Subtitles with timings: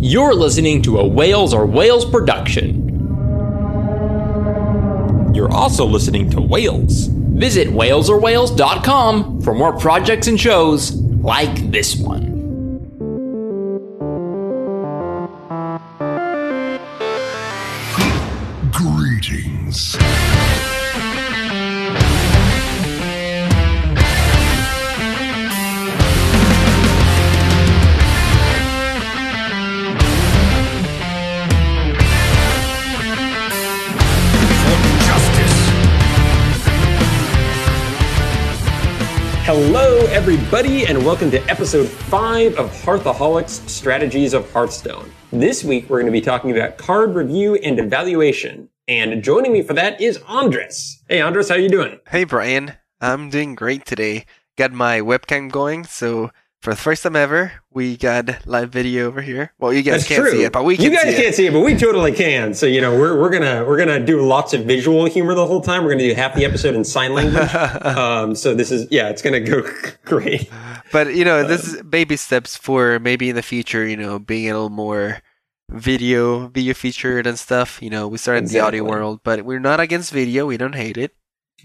[0.00, 2.84] You're listening to a Whales or Whales production.
[5.34, 7.08] You're also listening to Whales.
[7.08, 12.28] Visit whalesorwhales.com for more projects and shows like this one.
[18.70, 19.96] Greetings.
[39.50, 45.10] Hello, everybody, and welcome to episode 5 of Hearthaholics Strategies of Hearthstone.
[45.32, 48.68] This week, we're going to be talking about card review and evaluation.
[48.88, 51.02] And joining me for that is Andres.
[51.08, 51.98] Hey, Andres, how you doing?
[52.06, 54.26] Hey Brian, I'm doing great today.
[54.58, 56.30] Got my webcam going, so
[56.60, 59.52] for the first time ever, we got live video over here.
[59.58, 60.30] Well, you guys That's can't true.
[60.32, 62.52] see it, but we can you guys see can't see it, but we totally can.
[62.52, 65.60] So you know, we're, we're gonna we're gonna do lots of visual humor the whole
[65.60, 65.84] time.
[65.84, 67.54] We're gonna do half the episode in sign language.
[67.84, 69.62] um, so this is yeah, it's gonna go
[70.04, 70.50] great.
[70.90, 73.86] But you know, this is baby steps for maybe in the future.
[73.86, 75.22] You know, being a little more
[75.70, 77.80] video, video featured and stuff.
[77.80, 80.46] You know, we started in the audio world, but we're not against video.
[80.46, 81.14] We don't hate it.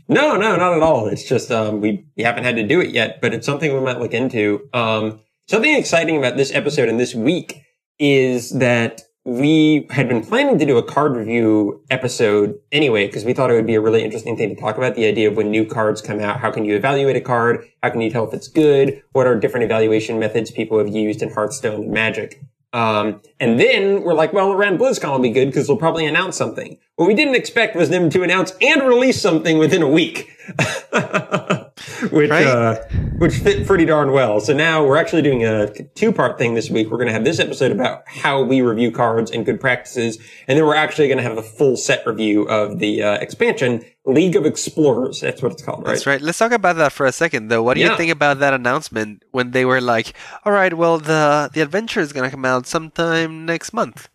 [0.08, 1.08] No, no, not at all.
[1.08, 3.80] It's just um, we, we haven't had to do it yet, but it's something we
[3.80, 4.68] might look into.
[4.74, 7.62] Um, something exciting about this episode and this week
[8.00, 13.34] is that we had been planning to do a card review episode anyway, because we
[13.34, 15.50] thought it would be a really interesting thing to talk about the idea of when
[15.50, 16.42] new cards come out.
[16.42, 17.66] How can you evaluate a card?
[17.82, 19.02] How can you tell if it's good?
[19.14, 22.42] What are different evaluation methods people have used in Hearthstone and Magic?
[22.74, 26.36] Um, and then we're like, well, around BlizzCon will be good because they'll probably announce
[26.36, 26.80] something.
[26.96, 30.32] What we didn't expect was them to announce and release something within a week.
[32.12, 32.46] which, Right.
[32.46, 32.76] uh,
[33.18, 34.40] which fit pretty darn well.
[34.40, 36.90] So now we're actually doing a two part thing this week.
[36.92, 40.18] We're going to have this episode about how we review cards and good practices.
[40.48, 43.84] And then we're actually going to have a full set review of the, uh, expansion
[44.06, 45.22] League of Explorers.
[45.22, 45.94] That's what it's called, right?
[45.94, 46.20] That's right.
[46.22, 47.64] Let's talk about that for a second, though.
[47.64, 47.92] What do Yeah.
[47.92, 50.14] you think about that announcement when they were like,
[50.44, 54.10] "All right, well, the the adventure is gonna come out sometime next month"?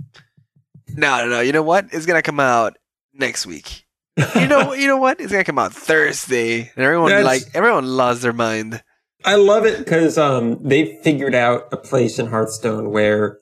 [0.95, 1.41] No, no, no.
[1.41, 1.87] You know what?
[1.91, 2.77] It's gonna come out
[3.15, 3.87] next week.
[4.35, 5.21] You know, you know what?
[5.21, 8.83] It's gonna come out Thursday, and everyone That's- like everyone lost their mind.
[9.25, 13.39] I love it because um, they figured out a place in Hearthstone where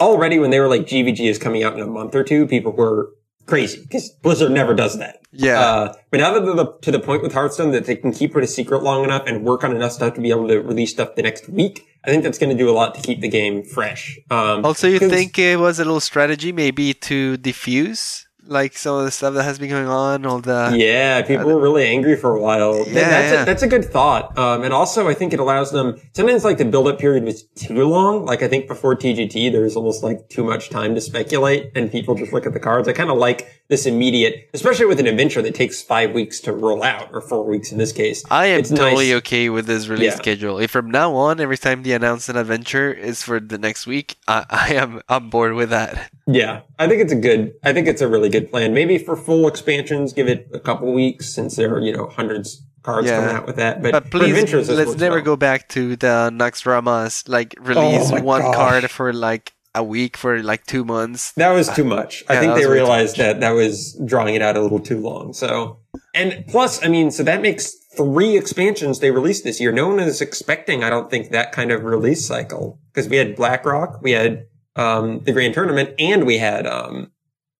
[0.00, 2.72] already when they were like GVG is coming out in a month or two, people
[2.72, 3.10] were
[3.46, 5.16] crazy because Blizzard never does that.
[5.32, 8.12] Yeah, Uh, but now that they're the, to the point with Hearthstone that they can
[8.12, 10.58] keep it a secret long enough and work on enough stuff to be able to
[10.60, 13.22] release stuff the next week, I think that's going to do a lot to keep
[13.22, 14.18] the game fresh.
[14.30, 19.04] Um, Also, you think it was a little strategy, maybe to diffuse like some of
[19.04, 22.34] the stuff that has been going on, all the Yeah, people were really angry for
[22.34, 22.78] a while.
[22.88, 23.42] Yeah, that's, yeah.
[23.42, 24.36] A, that's a good thought.
[24.38, 26.00] Um, and also, I think it allows them.
[26.14, 28.24] Sometimes, like the build-up period was too long.
[28.24, 31.92] Like I think before TGT, there was almost like too much time to speculate, and
[31.92, 32.88] people just look at the cards.
[32.88, 36.52] I kind of like this immediate, especially with an adventure that takes five weeks to
[36.52, 38.24] roll out, or four weeks in this case.
[38.30, 39.16] I am It's totally nice.
[39.18, 40.16] okay with this release Yeah.
[40.16, 40.58] schedule.
[40.58, 44.16] If from now on, every time they announce an adventure is for the next week,
[44.26, 46.10] I, I am on board with that.
[46.30, 47.54] Yeah, I think it's a good.
[47.64, 48.74] I think it's a really good plan.
[48.74, 52.62] Maybe for full expansions, give it a couple weeks since there are you know hundreds
[52.82, 53.20] cards Yeah.
[53.20, 53.82] coming out with that.
[53.82, 55.24] But, But please, let's never well.
[55.24, 58.54] go back to the Naxxramas, like release Oh one gosh.
[58.54, 61.32] card for like a week for like two months.
[61.36, 62.24] That was too much.
[62.28, 64.60] I Yeah, think they was way too realized that that was drawing it out a
[64.60, 65.32] little too long.
[65.32, 65.78] So,
[66.14, 69.72] and plus, I mean, so that makes three expansions they released this year.
[69.72, 73.34] No one is expecting, I don't think, that kind of release cycle because we had
[73.36, 74.46] BlackRock, we had
[74.78, 77.10] um, the Grand Tournament, and we had um,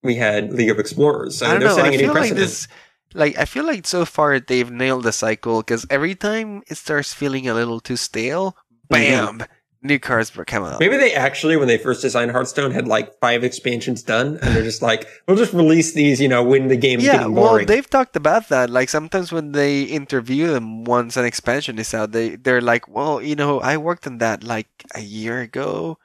[0.03, 1.39] we had League of Explorers.
[1.39, 1.75] So I don't they're know.
[1.75, 2.69] setting I a new feel like this,
[3.13, 7.13] like I feel like so far they've nailed the cycle because every time it starts
[7.13, 8.57] feeling a little too stale,
[8.89, 9.43] bam,
[9.83, 10.73] new cards come out.
[10.73, 10.79] Mm-hmm.
[10.79, 14.63] Maybe they actually, when they first designed Hearthstone, had like five expansions done, and they're
[14.63, 17.89] just like, "We'll just release these, you know, when the game's Yeah, getting well, they've
[17.89, 18.71] talked about that.
[18.71, 23.21] Like sometimes when they interview them once an expansion is out, they they're like, "Well,
[23.23, 25.99] you know, I worked on that like a year ago."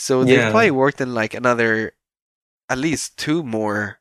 [0.00, 1.92] So they've probably worked in like another,
[2.68, 3.98] at least two more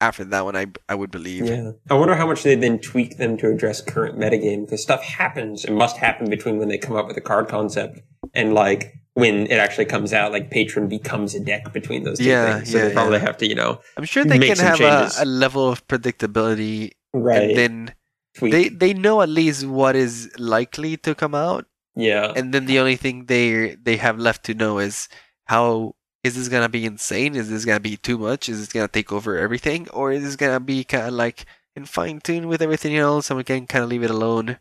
[0.00, 0.56] after that one.
[0.56, 1.46] I I would believe.
[1.46, 1.72] Yeah.
[1.88, 5.64] I wonder how much they then tweak them to address current metagame because stuff happens
[5.64, 8.00] and must happen between when they come up with a card concept
[8.34, 12.24] and like when it actually comes out, like patron becomes a deck between those two
[12.24, 12.70] Yeah, things.
[12.70, 13.26] So yeah, they probably yeah.
[13.26, 16.92] have to, you know, I'm sure they can some have a, a level of predictability,
[17.12, 17.42] right.
[17.42, 17.94] and then
[18.34, 18.52] tweak.
[18.52, 22.32] they they know at least what is likely to come out, yeah.
[22.34, 25.08] and then the only thing they they have left to know is
[25.44, 25.94] how
[26.24, 27.34] is this gonna be insane?
[27.34, 28.48] Is this gonna be too much?
[28.48, 31.84] Is this gonna take over everything, or is this gonna be kind of like in
[31.84, 34.58] fine tune with everything else, and we can kind of leave it alone?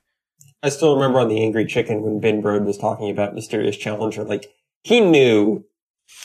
[0.64, 4.24] I still remember on the Angry Chicken when Ben Brode was talking about Mysterious Challenger,
[4.24, 4.52] like
[4.84, 5.66] he knew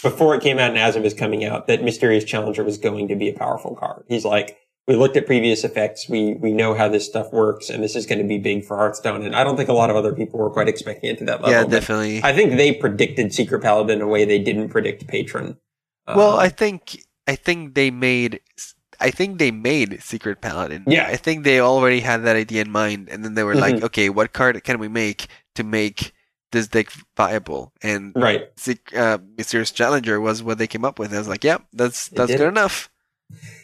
[0.02, 3.08] before it came out and as it was coming out that Mysterious Challenger was going
[3.08, 4.04] to be a powerful card.
[4.08, 6.08] He's like, we looked at previous effects.
[6.08, 8.76] We, we know how this stuff works and this is going to be big for
[8.76, 9.24] Hearthstone.
[9.24, 11.42] And I don't think a lot of other people were quite expecting it to that
[11.42, 11.50] level.
[11.50, 12.22] yeah, definitely.
[12.22, 15.56] I think they predicted Secret Paladin in a way they didn't predict Patron.
[16.06, 18.40] well, Um, I think I think they made
[19.00, 20.84] I think they made Secret Paladin.
[20.86, 21.06] Yeah.
[21.06, 23.82] I think they already had that idea in mind, and then they were like, Mhm.
[23.84, 26.12] okay, what card can we make to make
[26.52, 27.72] this deck viable?
[27.82, 28.48] And right.
[28.94, 31.12] Uh, Mysterious Challenger was what they came up with.
[31.12, 32.88] I was like, yep, that's that's good enough.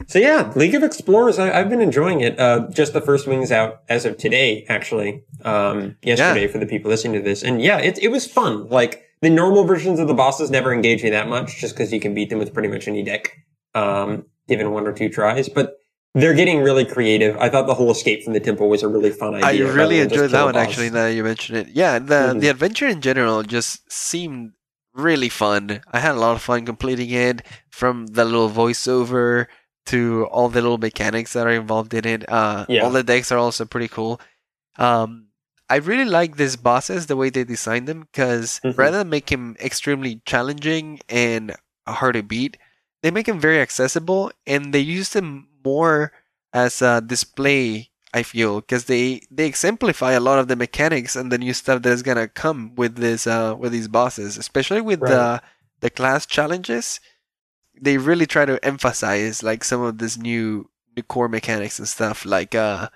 [0.09, 2.38] So yeah, League of Explorers, I, I've been enjoying it.
[2.38, 5.23] Uh, just the first wings out as of today, actually.
[5.44, 7.43] Um, yesterday for the people listening to this.
[7.43, 8.69] And yeah, it, it was fun.
[8.69, 12.00] Like the normal versions of the bosses never engage me that much just because you
[12.00, 13.32] can beat them with pretty much any deck,
[13.75, 15.49] um, given one or two tries.
[15.49, 15.76] But
[16.14, 17.37] they're getting really creative.
[17.38, 19.64] I thought the whole escape from the temple was a really fun I idea.
[19.67, 20.62] rather really enjoyed that one boss.
[20.67, 20.91] actually.
[20.91, 22.41] Now that you mentioned it, yeah, the Mhm.
[22.41, 24.50] the adventure in general just seemed
[24.94, 25.80] really fun.
[25.90, 29.46] I had a lot of fun completing it, from the little voiceover
[29.86, 32.28] to all the little mechanics that are involved in it.
[32.28, 32.82] Uh, Yeah.
[32.84, 34.20] all the decks are also pretty cool.
[34.78, 35.28] Um,
[35.68, 38.76] I really like these bosses the way they designed them because Mhm.
[38.76, 41.56] rather than make him extremely challenging and
[41.88, 42.58] hard to beat,
[43.02, 46.12] they make him very accessible and they use them more
[46.52, 51.32] as a display I feel because they they exemplify a lot of the mechanics and
[51.32, 55.06] the new stuff that is gonna come with this uh with these bosses, especially with
[55.06, 55.41] the Right.
[55.81, 57.00] the class challenges.
[57.81, 62.25] They really try to emphasize like some of this new new core mechanics and stuff.
[62.26, 62.88] Like uh,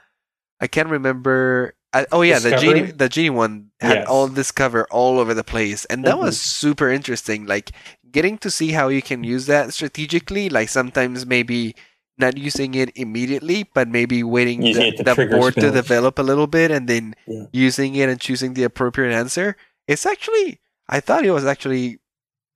[0.60, 1.74] I can't remember.
[1.92, 4.06] I, oh yeah, the genie the genie one had Yes.
[4.06, 6.20] all this cover all over the place, and that Mhm.
[6.20, 7.46] was super interesting.
[7.46, 7.72] Like
[8.10, 10.48] getting to see how you can use that strategically.
[10.50, 11.74] Like sometimes maybe
[12.18, 16.46] not using it immediately, but maybe waiting Using the, the board to develop a little
[16.46, 17.44] bit and then Yeah.
[17.52, 19.56] using it and choosing the appropriate answer.
[19.86, 21.98] It's actually, I thought it was actually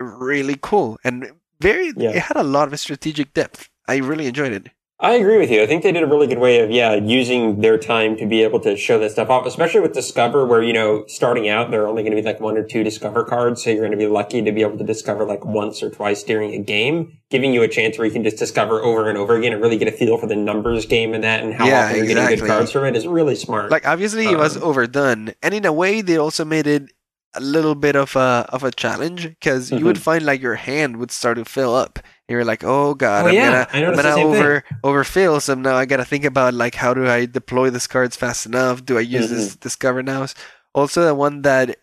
[0.01, 1.31] really cool and
[1.61, 2.11] very, Yeah.
[2.11, 3.69] it had a lot of strategic depth.
[3.87, 4.69] I really enjoyed it.
[5.03, 5.63] I agree with you.
[5.63, 8.43] I think they did a really good way of, yeah, using their time to be
[8.43, 11.83] able to show that stuff off, especially with Discover, where, you know, starting out, there
[11.85, 13.65] are only going to be like one or two Discover cards.
[13.65, 16.23] So you're going to be lucky to be able to discover like once or twice
[16.23, 19.37] during a game, giving you a chance where you can just discover over and over
[19.37, 21.85] again and really get a feel for the numbers game and that and how Yeah,
[21.87, 23.71] often you're getting good cards from it is really smart.
[23.71, 26.91] Like obviously it was Um, overdone and in a way they also made it
[27.35, 30.03] a little bit of a, of a challenge because you would Mm-hmm.
[30.03, 31.99] find like your hand would start to fill up.
[31.99, 34.49] And you're like, oh god, Oh, I'm yeah, gonna, I'm gonna same thing.
[34.49, 35.41] over overfill.
[35.41, 38.85] So now I gotta think about like how do I deploy these cards fast enough?
[38.85, 39.61] Do I use this Mm-hmm.
[39.61, 40.27] discover now?
[40.75, 41.77] Also, the one that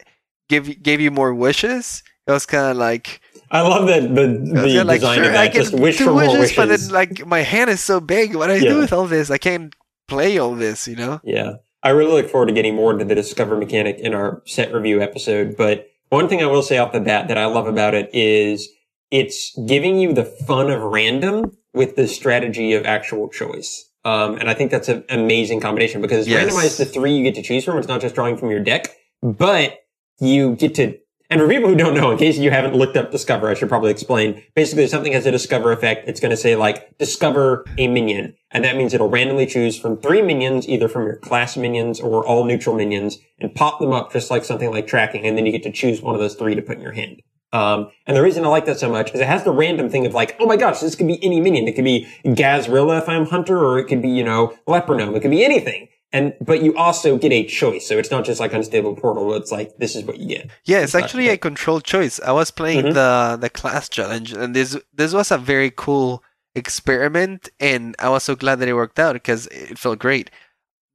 [0.49, 2.03] gave gave you more wishes.
[2.27, 3.21] It was kind of like
[3.51, 4.27] I love that the,
[4.61, 5.41] the like, design sure, of that.
[5.41, 8.35] I Just wish for more wishes, but then like my hand is so big.
[8.35, 8.69] What do I Yeah.
[8.73, 9.29] do with all this?
[9.31, 9.73] I can't
[10.07, 10.87] play all this.
[10.87, 11.21] You know?
[11.23, 11.53] Yeah.
[11.83, 15.01] I really look forward to getting more into the Discover mechanic in our set review
[15.01, 15.55] episode.
[15.57, 18.69] But one thing I will say off the bat that I love about it is
[19.11, 23.89] it's giving you the fun of random with the strategy of actual choice.
[24.03, 26.51] Um, and I think that's an amazing combination because Yes.
[26.51, 27.77] randomized the three you get to choose from.
[27.77, 29.79] It's not just drawing from your deck, but
[30.19, 30.97] you get to
[31.29, 33.67] and for people who don't know, in case you haven't looked up Discover, I should
[33.67, 34.43] probably explain.
[34.55, 38.35] Basically, if something has a Discover effect, it's going to say like, discover a minion.
[38.51, 42.25] And that means it'll randomly choose from three minions, either from your class minions or
[42.25, 45.25] all neutral minions, and pop them up just like something like tracking.
[45.25, 47.21] And then you get to choose one of those three to put in your hand.
[47.53, 50.05] Um, and the reason I like that so much is it has the random thing
[50.05, 51.67] of like, oh my gosh, this could be any minion.
[51.67, 55.15] It could be Gahz'rilla if I'm Hunter, or it could be, you know, Leper Gnome.
[55.15, 55.87] It could be anything.
[56.13, 57.85] And, but you also get a choice.
[57.85, 59.33] So it's not just like Unstable Portal.
[59.33, 60.49] It's like, this is what you get.
[60.63, 62.19] Yeah, it's actually a controlled choice.
[62.25, 62.93] I was playing Mhm.
[62.93, 66.23] the the class challenge, and this this was a very cool
[66.55, 70.29] experiment, and I was so glad that it worked out because it felt great.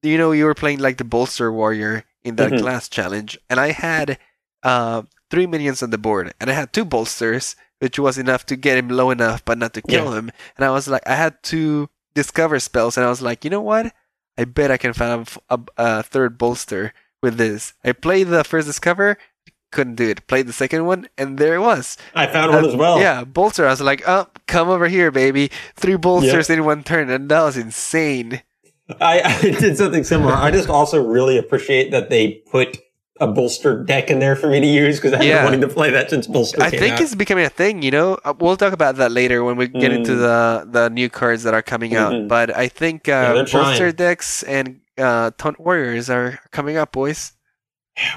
[0.02, 2.60] You know, you were playing like the bolster warrior in that Mhm.
[2.60, 4.18] class challenge, and I had
[4.64, 8.54] uh, three minions on the board, and I had two bolsters, which was enough to
[8.56, 10.30] get him low enough, but not to kill him.
[10.56, 13.60] And I was like, I had two discover spells, and I was like, you know
[13.60, 13.92] what?
[14.38, 17.74] I bet I can find a, a third bolster with this.
[17.84, 19.18] I played the first discover,
[19.70, 20.26] couldn't do it.
[20.26, 21.96] Played the second one, and there it was.
[22.14, 22.98] I found one Uh, as well.
[23.00, 23.66] Yeah, bolster.
[23.66, 25.50] I was like, oh, come over here, baby.
[25.76, 28.42] Three bolsters in one turn, and that was insane.
[29.00, 30.32] I, I did something similar.
[30.34, 32.78] I just also really appreciate that they put
[33.22, 35.36] a bolster deck in there for me to use because I've Yeah.
[35.36, 37.00] been wanting to play that since bolster I think out.
[37.00, 37.82] it's becoming a thing.
[37.86, 40.20] You know, Uh, we'll talk about that later when we get into Mm.
[40.26, 40.38] the
[40.76, 42.12] the new cards that are coming out.
[42.12, 42.28] Mhm.
[42.28, 44.02] But I think uh, they're bolster trying.
[44.04, 44.66] decks and
[44.98, 47.32] uh, taunt warriors are coming up, boys.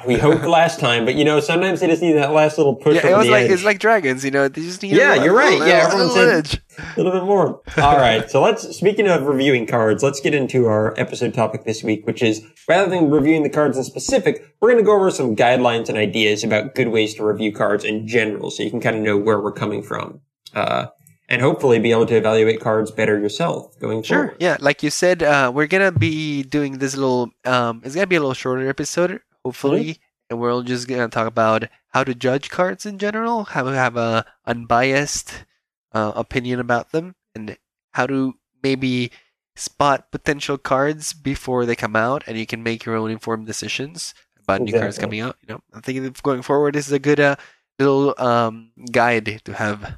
[0.08, 2.96] We hoped last time, but you know, sometimes they just need that last little push.
[2.96, 3.51] Yeah, it was the like edge.
[3.51, 4.48] it's like dragons, you know.
[4.48, 4.94] They just need.
[4.96, 5.51] Yeah, a, you're right.
[5.60, 7.62] little- Yeah, little everyone said- a little bit more.
[7.77, 8.29] All right.
[8.32, 12.24] So let's, speaking of reviewing cards, let's get into our episode topic this week, which
[12.24, 15.89] is rather than reviewing the cards in specific, we're going to go over some guidelines
[15.89, 19.01] and ideas about good ways to review cards in general so you can kind of
[19.01, 20.22] know where we're coming from.
[20.53, 20.88] Uh,
[21.27, 24.17] and hopefully be able to evaluate cards better yourself going Sure.
[24.25, 24.38] forward.
[24.39, 27.32] Yeah, like you said, uh, we're gonna be doing this little.
[27.46, 29.99] Um, it's gonna be a little shorter episode, hopefully,
[30.29, 33.71] and we're all just gonna talk about how to judge cards in general, how to
[33.71, 35.45] have a unbiased
[35.93, 37.57] uh, opinion about them, and
[37.93, 39.11] how to maybe
[39.55, 44.13] spot potential cards before they come out, and you can make your own informed decisions
[44.41, 45.37] about new cards coming out.
[45.47, 47.37] You know, I think going forward, this is a good uh,
[47.79, 49.97] little um, guide to have.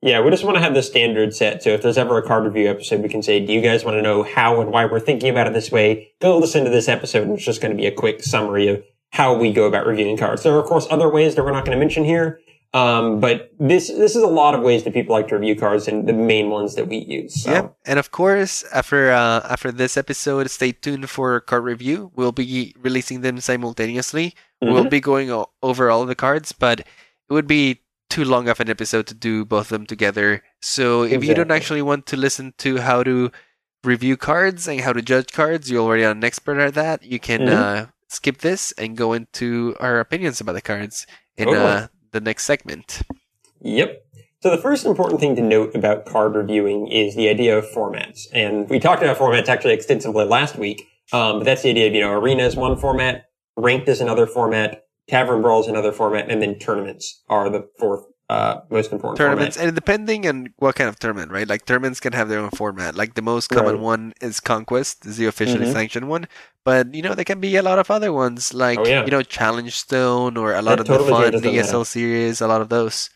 [0.00, 1.62] Yeah, we just want to have the standard set.
[1.62, 3.96] So if there's ever a card review episode, we can say, do you guys want
[3.96, 6.12] to know how and why we're thinking about it this way?
[6.20, 7.24] Go listen to this episode.
[7.24, 10.16] And it's just going to be a quick summary of how we go about reviewing
[10.16, 10.42] cards.
[10.44, 12.38] There are, of course, other ways that we're not going to mention here.
[12.74, 15.88] Um, but this, this is a lot of ways that people like to review cards
[15.88, 17.42] and the main ones that we use.
[17.42, 17.50] So.
[17.50, 17.76] Yep.
[17.86, 22.12] And of course, after uh, after this episode, stay tuned for card review.
[22.14, 24.34] We'll be releasing them simultaneously.
[24.60, 24.90] We'll Mhm.
[24.90, 26.86] be going over all the cards, but it
[27.30, 30.42] would be too long of an episode to do both of them together.
[30.60, 33.30] So if you don't actually want to listen to how to
[33.84, 37.02] review cards and how to judge cards, you're already an expert at that.
[37.04, 37.52] You can Mhm.
[37.52, 42.44] uh, skip this and go into our opinions about the cards in uh, the next
[42.44, 43.02] segment.
[43.60, 44.02] Yep.
[44.40, 48.26] So the first important thing to note about card reviewing is the idea of formats.
[48.32, 50.86] And we talked about formats actually extensively last week.
[51.12, 53.24] Um, but that's the idea of, you know, arena is one format,
[53.56, 58.04] ranked is another format, tavern brawl is another format, and then tournaments are the fourth,
[58.28, 59.68] uh, most important tournaments format.
[59.68, 62.94] and depending on what kind of tournament right like tournaments can have their own format
[62.94, 63.80] like the most common Right.
[63.80, 65.72] one is conquest is the officially Mhm.
[65.72, 66.28] sanctioned one
[66.62, 69.02] but you know there can be a lot of other ones like Oh, yeah.
[69.06, 72.46] you know challenge stone or a lot That of totally the fun the series a
[72.46, 73.08] lot of those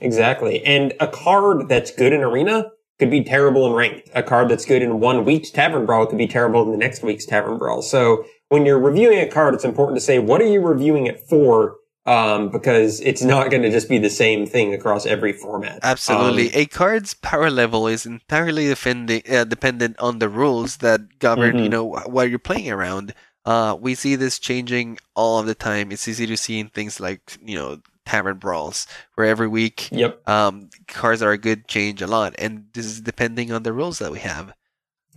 [0.00, 0.62] Exactly.
[0.64, 4.08] And a card that's good in arena could be terrible in ranked.
[4.14, 7.02] A card that's good in one week's tavern brawl could be terrible in the next
[7.02, 7.82] week's tavern brawl.
[7.82, 11.20] So when you're reviewing a card, it's important to say, what are you reviewing it
[11.28, 11.76] for?
[12.06, 15.80] Um, because it's not going to just be the same thing across every format.
[15.82, 21.18] absolutely Um, a card's power level is entirely defending, uh, dependent on the rules that
[21.18, 21.70] govern you Mhm.
[21.70, 23.12] know wh- what you're playing around
[23.44, 26.98] uh, we see this changing all of the time it's easy to see in things
[26.98, 28.86] like you know tavern brawls
[29.16, 30.26] where every week yep.
[30.26, 33.98] um, cars are a good change a lot, and this is depending on the rules
[33.98, 34.54] that we have.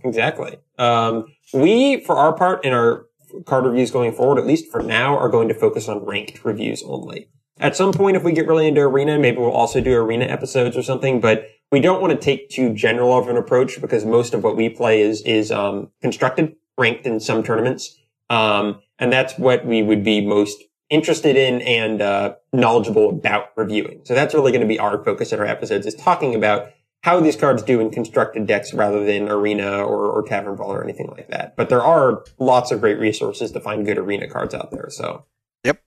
[0.04, 0.58] Exactly.
[0.78, 3.06] Um, we, for our part, in our
[3.46, 6.82] card reviews going forward, at least for now, are going to focus on ranked reviews
[6.84, 7.28] only.
[7.58, 10.76] At some point, if we get really into arena, maybe we'll also do arena episodes
[10.76, 11.20] or something.
[11.20, 14.56] But we don't want to take too general of an approach because most of what
[14.56, 17.98] we play is is um, constructed, ranked in some tournaments,
[18.30, 24.02] um, and that's what we would be most interested in and uh, knowledgeable about reviewing.
[24.04, 26.70] So that's really going to be our focus in our episodes is talking about
[27.02, 30.82] how these cards do in constructed decks rather than arena or, or tavern brawl or
[30.82, 31.56] anything like that.
[31.56, 34.88] But there are lots of great resources to find good arena cards out there.
[34.90, 35.24] So,
[35.64, 35.82] Yep.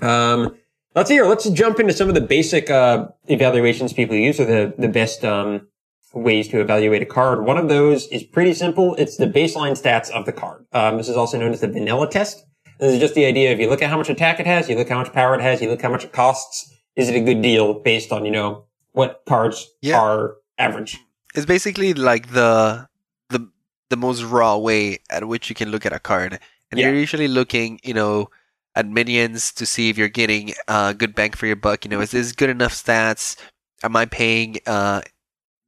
[0.00, 0.56] Um,
[0.94, 1.26] let's hear.
[1.26, 5.24] Let's jump into some of the basic uh, evaluations people use, or the the best
[5.24, 5.68] um,
[6.14, 7.44] ways to evaluate a card.
[7.44, 8.94] One of those is pretty simple.
[8.96, 10.66] It's the baseline stats of the card.
[10.72, 12.44] Um, this is also known as the vanilla test.
[12.78, 14.76] This is just the idea of you look at how much attack it has, you
[14.76, 16.72] look how much power it has, you look how much it costs.
[16.94, 20.00] Is it a good deal based on you know what cards Yeah.
[20.00, 20.98] are average?
[21.34, 22.88] It's basically like the
[23.28, 23.40] the
[23.90, 26.86] the most raw way at which you can look at a card, and Yeah.
[26.88, 28.30] you're usually looking, you know,
[28.74, 31.84] at minions to see if you're getting uh, good bang for your buck.
[31.84, 33.36] You know, is this good enough stats?
[33.84, 35.02] Am I paying uh,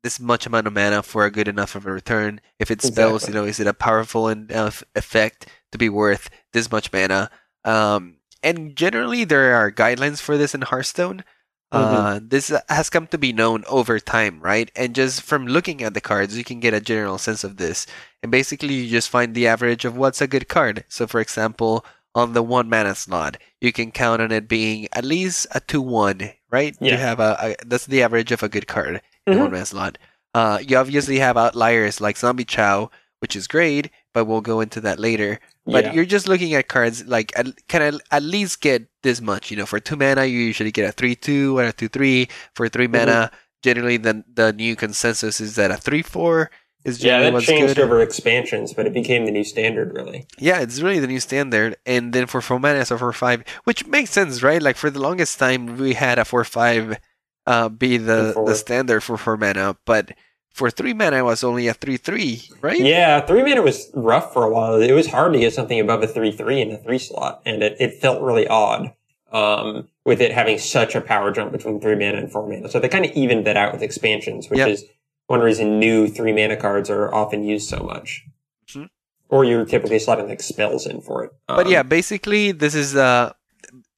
[0.03, 2.41] this much amount of mana for a good enough of a return?
[2.59, 3.35] If it spells, Exactly.
[3.35, 7.31] you know, is it a powerful enough effect to be worth this much mana?
[7.65, 11.25] Um, and generally, there are guidelines for this in Hearthstone.
[11.71, 14.71] Uh, this has come to be known over time, right?
[14.75, 17.87] And just from looking at the cards, you can get a general sense of this.
[18.23, 20.85] And basically, you just find the average of what's a good card.
[20.89, 21.85] So, for example,
[22.15, 25.83] on the one mana slot, you can count on it being at least a two
[25.83, 26.75] one, right?
[26.81, 26.93] Yeah.
[26.93, 29.37] You have a, a that's the average of a good card in Mhm.
[29.37, 29.99] the one mana slot.
[30.35, 34.81] Uh, you obviously have outliers like Zombie Chow, which is great, but we'll go into
[34.83, 35.39] that later.
[35.65, 35.93] But Yeah.
[35.95, 39.51] you're just looking at cards like at, can I at least get this much?
[39.53, 42.27] You know, for two mana, you usually get a three two or a two three.
[42.55, 42.93] For 3 Mm-hmm.
[42.93, 43.31] mana,
[43.63, 46.51] generally the the new consensus is that a three four
[46.85, 47.85] is Yeah, generally that what's changed good.
[47.85, 50.27] over expansions, but it became the new standard, really.
[50.39, 51.77] Yeah, it's really the new standard.
[51.87, 54.63] And then for four mana, so for five, which makes sense, right?
[54.63, 56.99] Like for the longest time, we had a four five
[57.47, 60.11] uh, be the the standard for four mana, but
[60.59, 62.79] for three mana, it was only a three three, right?
[62.81, 64.75] Yeah, three mana was rough for a while.
[64.83, 67.63] It was hard to get something above a three three in a three slot, and
[67.63, 68.93] it, it felt really odd
[69.33, 72.69] um, with it having such a power jump between three mana and four mana.
[72.69, 74.69] So they kind of evened that out with expansions, which Yep.
[74.69, 74.85] is
[75.29, 78.25] one reason new three mana cards are often used so much.
[78.69, 78.89] Mhm.
[79.29, 81.31] Or you're typically slotting like spells in for it.
[81.47, 83.33] But Um, yeah, basically, this is uh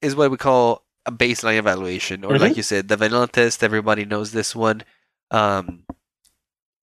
[0.03, 2.41] is what we call a baseline evaluation, or Mhm.
[2.41, 3.63] like you said, the vanilla test.
[3.65, 4.83] Everybody knows this one.
[5.31, 5.85] Um,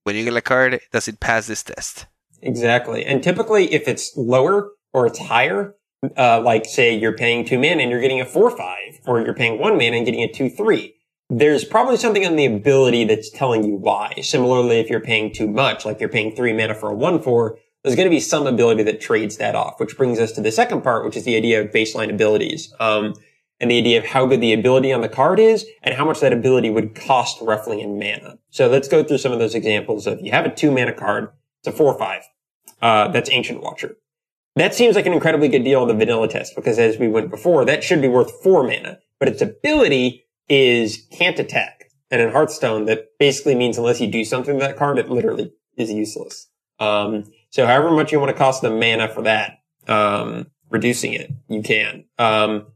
[0.07, 2.05] when you get a card, does it pass this test?
[2.41, 3.05] Exactly.
[3.05, 5.75] And typically, if it's lower or it's higher,
[6.15, 9.33] uh, like say you're paying two mana and you're getting a four five, or you're
[9.33, 10.95] paying one mana and getting a two three,
[11.29, 14.13] there's probably something on the ability that's telling you why.
[14.21, 17.57] Similarly, if you're paying too much, like you're paying three mana for a one four,
[17.83, 20.53] there's going to be some ability that trades that off, which brings us to the
[20.53, 22.73] second part, which is the idea of baseline abilities.
[22.79, 23.13] Um,
[23.59, 26.19] and the idea of how good the ability on the card is and how much
[26.19, 28.37] that ability would cost roughly in mana.
[28.49, 31.29] So let's go through some of those examples of you have a two mana card,
[31.59, 32.23] it's a four or five.
[32.81, 33.97] Uh, that's Ancient Watcher.
[34.55, 37.29] That seems like an incredibly good deal on the vanilla test because as we went
[37.29, 41.91] before, that should be worth four mana, but its ability is can't attack.
[42.09, 45.51] And in Hearthstone, that basically means unless you do something to that card, it literally
[45.77, 46.47] is useless.
[46.79, 51.31] Um, so however much you want to cost the mana for that, um, reducing it,
[51.49, 52.05] you can.
[52.17, 52.67] Um,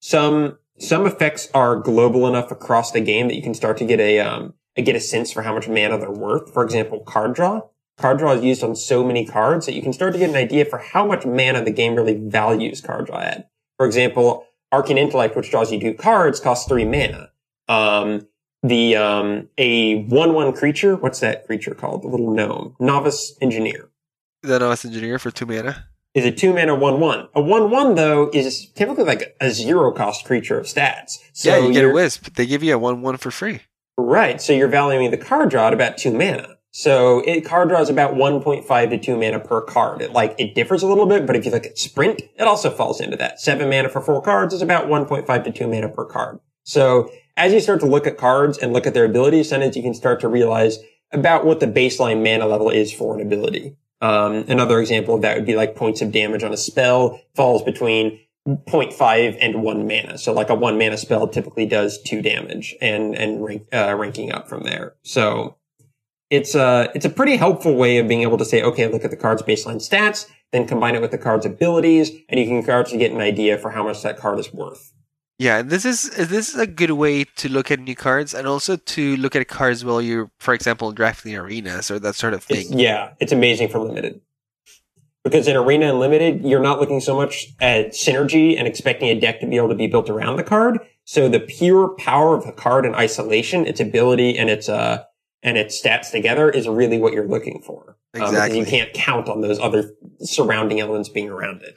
[0.00, 4.00] some, some effects are global enough across the game that you can start to get
[4.00, 6.52] a, um, get a sense for how much mana they're worth.
[6.52, 7.62] For example, card draw.
[7.98, 10.36] Card draw is used on so many cards that you can start to get an
[10.36, 13.50] idea for how much mana the game really values card draw at.
[13.78, 17.30] For example, Arcane Intellect, which draws you two cards, costs three mana.
[17.68, 18.28] Um,
[18.62, 20.96] the um, a one-one creature.
[20.96, 22.02] What's that creature called?
[22.02, 23.90] The little gnome, Novice Engineer.
[24.42, 25.86] The novice engineer for two mana.
[26.16, 27.28] Is a two mana one-one.
[27.34, 31.18] A one-one though is typically like a zero-cost creature of stats.
[31.34, 32.34] So yeah, you get a wisp.
[32.34, 33.60] They give you a one one for free.
[33.98, 34.40] Right.
[34.40, 36.56] So you're valuing the card draw at about two mana.
[36.70, 40.02] So it card draw is about 1.5 to 2 mana per card.
[40.02, 42.68] It like, it differs a little bit, but if you look at sprint, it also
[42.68, 43.40] falls into that.
[43.40, 46.38] 7 mana for 4 cards is about 1.5 to 2 mana per card.
[46.64, 49.82] So as you start to look at cards and look at their abilities, sometimes you
[49.82, 50.78] can start to realize
[51.12, 53.74] about what the baseline mana level is for an ability.
[54.00, 57.62] Um, another example of that would be like points of damage on a spell falls
[57.62, 60.18] between 0.5 and 1 mana.
[60.18, 64.32] So like a 1 mana spell typically does 2 damage and, and rank, uh, ranking
[64.32, 64.94] up from there.
[65.02, 65.56] So
[66.30, 69.10] it's a, it's a pretty helpful way of being able to say, okay, look at
[69.10, 72.86] the card's baseline stats, then combine it with the card's abilities, and you can start
[72.88, 74.92] to get an idea for how much that card is worth.
[75.38, 78.76] Yeah, this is this is a good way to look at new cards and also
[78.76, 82.68] to look at cards while you're, for example, drafting arenas or that sort of It's,
[82.70, 82.78] thing.
[82.78, 84.20] yeah, it's amazing for limited.
[85.24, 89.18] Because in Arena and Limited, you're not looking so much at synergy and expecting a
[89.20, 90.78] deck to be able to be built around the card.
[91.04, 95.02] So the pure power of the card in isolation, its ability and its, uh,
[95.42, 97.96] and its stats together is really what you're looking for.
[98.14, 98.58] Um, Exactly.
[98.60, 101.76] you can't count on those other surrounding elements being around it.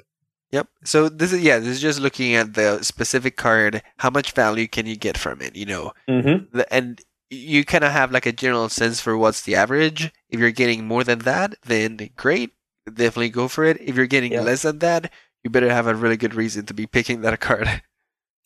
[0.52, 0.68] Yep.
[0.84, 3.82] So this is yeah, this is just looking at the specific card.
[3.98, 5.56] How much value can you get from it?
[5.56, 6.58] You know, Mm-hmm.
[6.58, 10.12] the, and you kind of have like a general sense for what's the average.
[10.30, 12.52] If you're getting more than that, then great,
[12.86, 13.80] definitely go for it.
[13.80, 14.42] If you're getting Yeah.
[14.42, 15.12] less than that,
[15.44, 17.82] you better have a really good reason to be picking that card.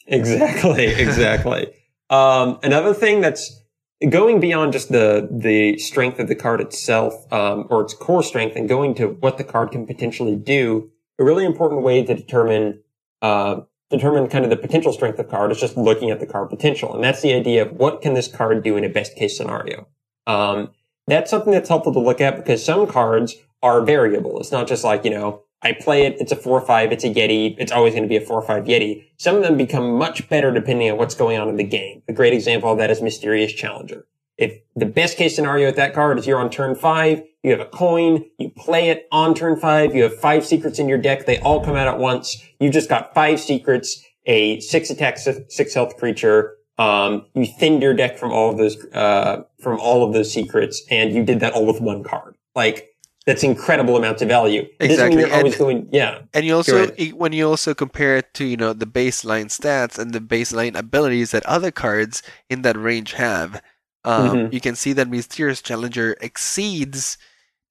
[0.08, 1.68] Exactly, exactly.
[2.10, 3.62] um, another thing that's
[4.10, 8.56] going beyond just the the strength of the card itself, um, or its core strength,
[8.58, 10.90] and going to what the card can potentially do.
[11.20, 12.82] A really important way to determine
[13.22, 16.50] uh, determine kind of the potential strength of card is just looking at the card
[16.50, 19.38] potential, and that's the idea of what can this card do in a best case
[19.38, 19.88] scenario.
[20.26, 20.72] Um,
[21.08, 24.40] that's something that's helpful to look at because some cards are variable.
[24.40, 27.56] It's not just like you know I play it, it's a 4-5, it's a Yeti,
[27.58, 29.06] it's always going to be a 4-5 Yeti.
[29.18, 32.04] Some of them become much better depending on what's going on in the game.
[32.10, 34.06] A great example of that is Mysterious Challenger.
[34.38, 37.60] If the best case scenario with that card is you're on turn 5, you have
[37.60, 41.26] a coin, you play it on turn 5, you have 5 secrets in your deck,
[41.26, 45.74] they all come out at once, you just got 5 secrets, a 6 attack, 6
[45.74, 50.14] health creature, um, you thinned your deck from all of those, uh, from all of
[50.14, 52.36] those secrets, and you did that all with one card.
[52.56, 52.90] Like,
[53.26, 54.68] that's incredible amounts of value.
[54.80, 56.20] It doesn't mean Exactly, you're always and- going, yeah.
[56.34, 59.46] And you also, Go e- when you also compare it to, you know, the baseline
[59.46, 63.62] stats and the baseline abilities that other cards in that range have,
[64.06, 64.54] um, Mhm.
[64.54, 67.18] you can see that Mysterious Challenger exceeds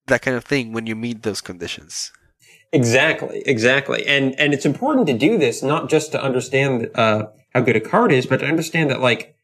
[0.06, 2.12] that kind of thing when you meet those conditions.
[2.72, 4.06] Exactly, exactly.
[4.06, 7.80] And and it's important to do this not just to understand uh, how good a
[7.80, 9.34] card is, but to understand that like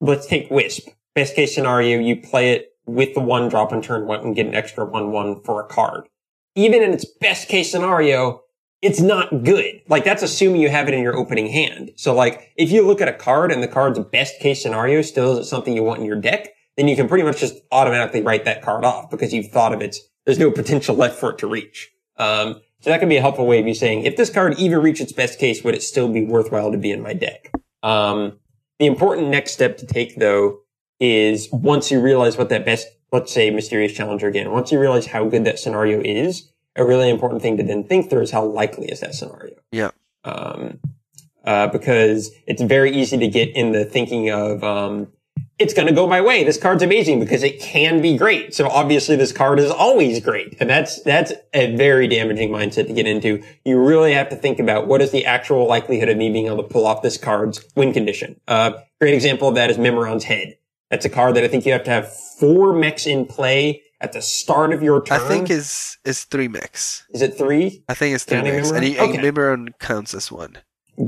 [0.00, 0.88] let's take Wisp.
[1.14, 4.46] Best case scenario, you play it with the one drop on turn one and get
[4.46, 6.08] an extra one one for a card.
[6.54, 8.42] Even in its best case scenario,
[8.80, 9.82] it's not good.
[9.88, 11.92] Like that's assuming you have it in your opening hand.
[11.96, 15.32] So like if you look at a card and the card's best case scenario still
[15.32, 18.44] isn't something you want in your deck, then you can pretty much just automatically write
[18.44, 19.96] that card off because you've thought of it.
[20.24, 21.90] There's no potential left for it to reach.
[22.16, 24.80] Um, so that can be a helpful way of you saying, if this card even
[24.80, 27.50] reached its best case, would it still be worthwhile to be in my deck?
[27.82, 28.38] Um,
[28.78, 30.60] the important next step to take though
[31.00, 35.06] is once you realize what that best, let's say mysterious challenger again, once you realize
[35.06, 38.44] how good that scenario is, a really important thing to then think through is how
[38.44, 39.56] likely is that scenario?
[39.72, 39.90] Yeah.
[40.24, 40.78] Um,
[41.44, 45.08] uh, because it's very easy to get in the thinking of, um,
[45.58, 46.44] it's going to go my way.
[46.44, 48.54] This card's amazing because it can be great.
[48.54, 50.56] So obviously this card is always great.
[50.60, 53.42] And that's, that's a very damaging mindset to get into.
[53.64, 56.62] You really have to think about what is the actual likelihood of me being able
[56.62, 58.40] to pull off this card's win condition.
[58.46, 60.58] Uh, great example of that is Mimiron's Head.
[60.90, 64.12] That's a card that I think you have to have four mechs in play at
[64.12, 65.20] the start of your turn.
[65.20, 67.04] I think is is three mix.
[67.12, 67.82] is it three?
[67.88, 69.18] I think it's three mix, and, he, Okay.
[69.18, 70.58] Mimiron counts as one.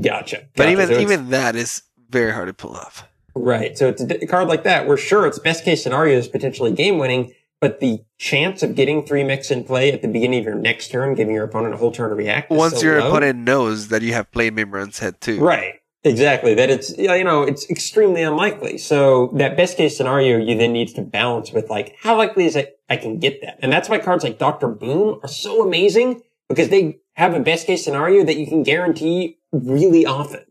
[0.01, 0.47] Gotcha.
[0.55, 3.07] But even So even that is very hard to pull off.
[3.35, 3.77] Right.
[3.77, 6.71] So it's a d- card like that We're sure, its best case scenario is potentially
[6.71, 10.45] game winning, but the chance of getting three mechs in play at the beginning of
[10.45, 12.49] your next turn, giving your opponent a whole turn to react.
[12.51, 13.07] Once so your low.
[13.09, 15.39] opponent knows that you have played Mimiron's head too.
[15.39, 15.75] Right.
[16.03, 16.53] Exactly.
[16.55, 18.77] That it's, you know, it's extremely unlikely.
[18.77, 22.55] So that best case scenario you then need to balance with like, how likely is
[22.55, 23.59] it I can get that?
[23.61, 24.67] And that's why cards like Dr.
[24.67, 29.37] Boom are so amazing because they have a best case scenario that you can guarantee
[29.51, 30.45] really often.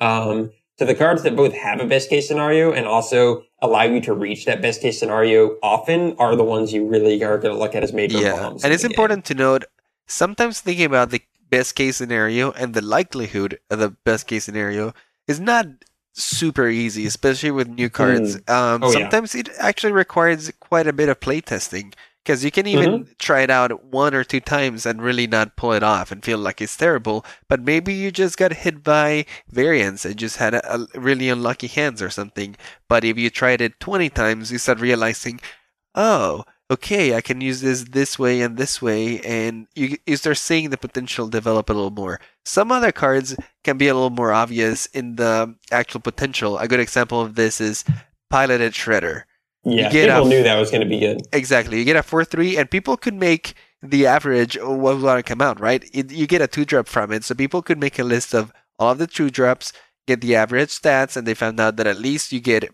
[0.00, 4.00] Um, so the cards that both have a best case scenario and also allow you
[4.02, 7.58] to reach that best case scenario often are the ones you really are going to
[7.58, 8.62] look at as major problems.
[8.62, 8.90] Yeah, and it's game.
[8.90, 9.64] important to note.
[10.06, 14.92] Sometimes thinking about the best case scenario and the likelihood of the best case scenario
[15.28, 15.66] is not
[16.12, 18.36] super easy, especially with new cards.
[18.48, 19.10] Um, Oh, yeah.
[19.10, 23.12] sometimes it actually requires quite a bit of playtesting because you can even Mm-hmm.
[23.18, 26.38] try it out one or two times and really not pull it off and feel
[26.38, 27.24] like it's terrible.
[27.48, 31.66] But maybe you just got hit by variants and just had a, a really unlucky
[31.66, 32.56] hands or something.
[32.88, 35.40] But if you tried it 20 times, you start realizing,
[35.94, 40.36] oh, okay, I can use this this way and this way, and you, you start
[40.36, 42.20] seeing the potential develop a little more.
[42.44, 46.58] Some other cards can be a little more obvious in the actual potential.
[46.58, 47.84] A good example of this is
[48.30, 49.22] Piloted Shredder.
[49.64, 51.22] yeah, people a- knew that was going to be good.
[51.32, 51.78] Exactly.
[51.78, 55.42] You get a 4 3, and people could make the average of what will come
[55.42, 55.84] out, right?
[55.92, 58.52] It, you get a 2 drop from it, so people could make a list of
[58.78, 59.72] all of the 2 drops,
[60.06, 62.68] get the average stats, and they found out that at least you get,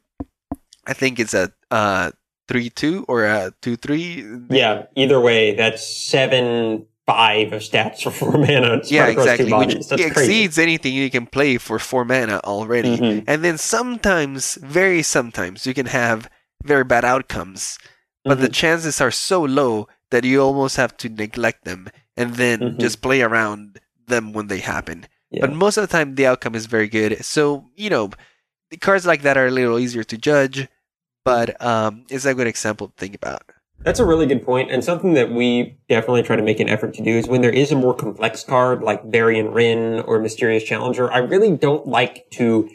[0.87, 2.11] I think it's a uh,
[2.51, 4.25] 3 2 or a 2 3.
[4.51, 8.81] Yeah, either way, that's seven five of stats for four mana.
[8.87, 9.53] Yeah, two exactly.
[9.53, 9.75] Which.
[9.75, 10.07] That's crazy.
[10.11, 12.99] exceeds anything you can play for 4 mana already.
[12.99, 13.25] Mhm.
[13.29, 16.29] And then sometimes, very sometimes, you can have
[16.65, 17.79] very bad outcomes.
[18.25, 18.53] But the Mhm.
[18.63, 22.79] chances are so low that you almost have to neglect them and then Mhm.
[22.81, 25.07] just play around them when they happen.
[25.31, 25.43] Yeah.
[25.47, 27.25] But most of the time, the outcome is very good.
[27.25, 28.11] So, you know,
[28.71, 30.67] the cards like that are a little easier to judge,
[31.25, 33.43] but um, it's a good example to think about.
[33.83, 36.93] That's a really good point, and something that we definitely try to make an effort
[36.95, 40.65] to do is when there is a more complex card like Varian Wrynn or Mysterious
[40.65, 42.69] Challenger, I really don't like to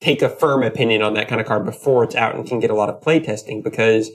[0.00, 2.70] take a firm opinion on that kind of card before it's out and can get
[2.70, 4.10] a lot of play testing because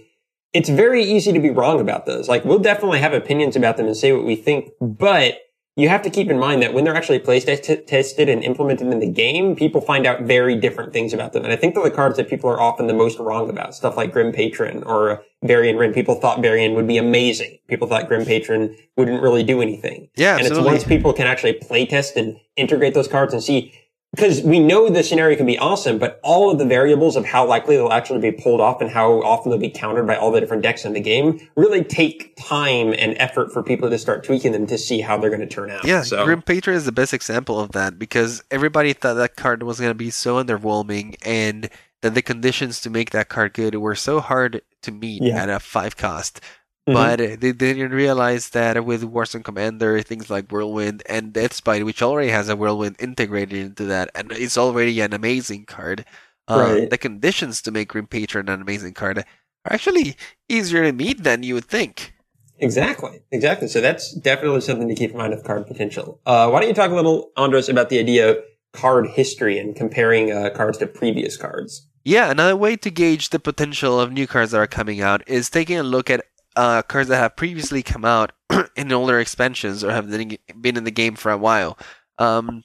[0.54, 2.30] it's very easy to be wrong about those.
[2.30, 5.39] Like we'll definitely have opinions about them and say what we think, but
[5.75, 8.88] you have to keep in mind that when they're actually play test- tested and implemented
[8.88, 11.43] in the game, people find out very different things about them.
[11.43, 13.73] And I think they're the cards that people are often the most wrong about.
[13.73, 15.93] Stuff like Grim Patron or Varian Wrynn.
[15.93, 17.57] People thought Varian would be amazing.
[17.67, 20.09] People thought Grim Patron wouldn't really do anything.
[20.15, 23.73] Yeah, And it's once people can actually play test and integrate those cards and see,
[24.15, 27.47] because we know the scenario can be awesome, but all of the variables of how
[27.47, 30.39] likely they'll actually be pulled off and how often they'll be countered by all the
[30.39, 34.52] different decks in the game really take time and effort for people to start tweaking
[34.52, 35.84] them to see how they're going to turn out.
[35.84, 39.63] Yeah, so Grim Patron is the best example of that because everybody thought that card
[39.63, 41.67] was going to be so underwhelming and
[42.02, 45.41] that the conditions to make that card good were so hard to meet Yeah.
[45.41, 46.39] at a 5 cost.
[46.88, 46.93] Mhm.
[46.93, 51.86] But uh, they didn't realize that with Warzone Commander, things like Whirlwind and Death's Bite,
[51.86, 56.06] which already has a Whirlwind integrated into that, and it's already an amazing card.
[56.50, 56.89] Uh, Right.
[56.89, 59.26] The conditions to make Grim Patron an amazing card are
[59.65, 60.17] actually
[60.50, 62.13] easier to meet than you would think.
[62.60, 63.67] Exactly, exactly.
[63.69, 66.19] So that's definitely something to keep in mind of card potential.
[66.26, 68.38] Uh, why don't you talk a little, Andres, about the idea of
[68.74, 71.88] card history and comparing uh, cards to previous cards?
[72.04, 75.50] Yeah, another way to gauge the potential of new cards that are coming out is
[75.50, 78.31] taking a look at uh, cards that have previously come out
[78.75, 81.77] in older expansions or have been been in the game for a while.
[82.19, 82.63] Um,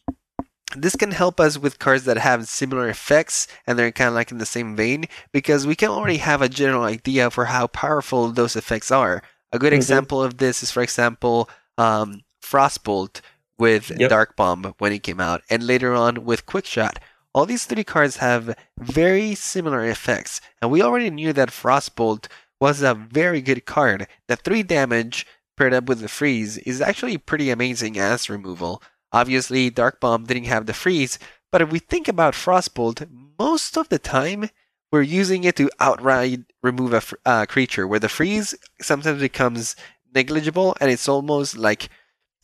[0.76, 4.30] this can help us with cards that have similar effects and they're kind of like
[4.30, 8.28] in the same vein because we can already have a general idea for how powerful
[8.30, 9.22] those effects are.
[9.50, 9.76] A good Mhm.
[9.76, 11.48] example of this is, for example,
[11.78, 13.22] um, Frostbolt
[13.58, 14.10] with Yep.
[14.10, 16.96] Dark Bomb when it came out, and later on with Quickshot.
[17.34, 22.26] all these three cards have very similar effects, and we already knew that Frostbolt
[22.60, 24.06] was a very good card.
[24.26, 28.82] The 3 damage paired up with the freeze is actually pretty amazing as removal.
[29.12, 31.18] Obviously, Dark Bomb didn't have the freeze,
[31.50, 34.50] but if we think about Frostbolt, most of the time
[34.92, 39.76] we're using it to outright remove a uh, creature, where the freeze sometimes becomes
[40.14, 41.88] negligible and it's almost like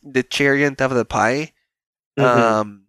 [0.03, 1.53] the cherry on top of the pie.
[2.17, 2.23] Mhm.
[2.23, 2.84] Um,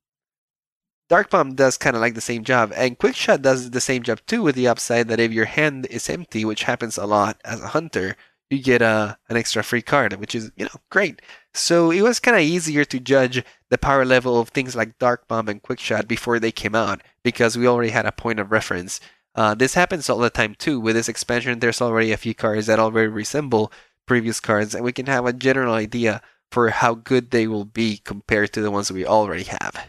[1.09, 4.03] Dark Bomb does kind of like the same job, and Quick Shot does the same
[4.03, 7.41] job too, with the upside that if your hand is empty, which happens a lot
[7.45, 8.17] as a hunter,
[8.51, 11.23] you get a an extra free card, which is you know great.
[11.55, 15.29] So it was kind of easier to judge the power level of things like Dark
[15.29, 18.51] Bomb and Quick Shot before they came out because we already had a point of
[18.53, 19.01] reference.
[19.35, 20.81] Uh, this happens all the time too.
[20.81, 23.73] With this expansion, there's already a few cards that already resemble
[24.07, 27.99] previous cards, and we can have a general idea for how good they will be
[27.99, 29.87] compared to the ones we already have.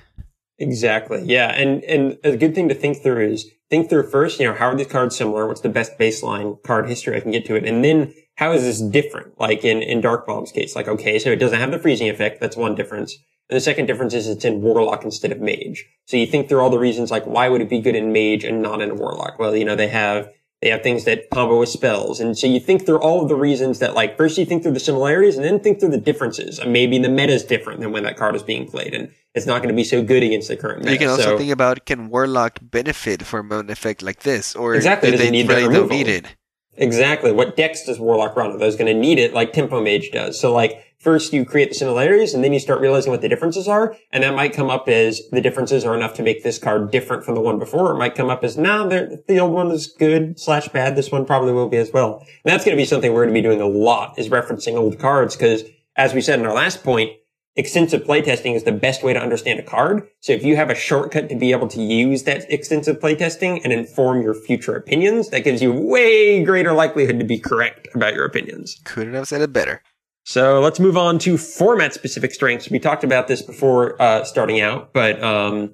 [0.59, 1.23] Exactly.
[1.23, 1.49] Yeah.
[1.49, 4.67] And, and a good thing to think through is think through first, you know, how
[4.69, 5.47] are these cards similar?
[5.47, 7.65] What's the best baseline card history I can get to it?
[7.65, 9.39] And then how is this different?
[9.39, 12.41] Like in, in Dark Bomb's case, like, okay, so it doesn't have the freezing effect.
[12.41, 13.17] That's one difference.
[13.49, 15.85] And the second difference is it's in Warlock instead of Mage.
[16.05, 18.43] So you think through all the reasons, like, why would it be good in Mage
[18.43, 19.39] and not in Warlock?
[19.39, 20.29] Well, you know, they have,
[20.61, 22.19] they have things that combo with spells.
[22.19, 24.73] And so you think through all of the reasons that, like, first you think through
[24.73, 26.57] the similarities and then think through the differences.
[26.57, 28.95] And maybe the meta is different than when that card is being played.
[28.95, 30.93] And it's not going to be so good against the current meta.
[30.93, 34.73] You can also so, think about can Warlock benefit from an effect like this, or
[34.73, 36.35] Exactly, do they need really don't need it?
[36.77, 37.31] Exactly.
[37.31, 38.51] What decks does Warlock run?
[38.51, 40.39] Are those going to need it like Tempo Mage does?
[40.39, 43.67] So like first you create the similarities and then you start realizing what the differences
[43.67, 43.95] are.
[44.11, 47.23] And that might come up as the differences are enough to make this card different
[47.23, 47.91] from the one before.
[47.91, 50.95] It might come up as, nah, the old one is good slash bad.
[50.95, 52.19] This one probably will be as well.
[52.19, 54.75] And that's going to be something we're going to be doing a lot is referencing
[54.75, 55.63] old cards because
[55.95, 57.11] as we said in our last point,
[57.57, 60.07] extensive playtesting is the best way to understand a card.
[60.21, 63.73] So if you have a shortcut to be able to use that extensive playtesting and
[63.73, 68.25] inform your future opinions, that gives you way greater likelihood to be correct about your
[68.25, 68.79] opinions.
[68.85, 69.81] Couldn't have said it better.
[70.23, 72.69] So let's move on to format specific strengths.
[72.69, 75.73] We talked about this before uh, starting out, but um,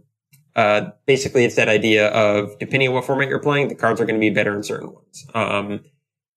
[0.56, 4.06] uh, basically it's that idea of depending on what format you're playing, the cards are
[4.06, 5.26] going to be better in certain ones.
[5.34, 5.80] Um,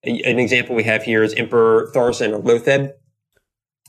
[0.02, 2.92] an example we have here is Emperor Thaurissan or Loatheb.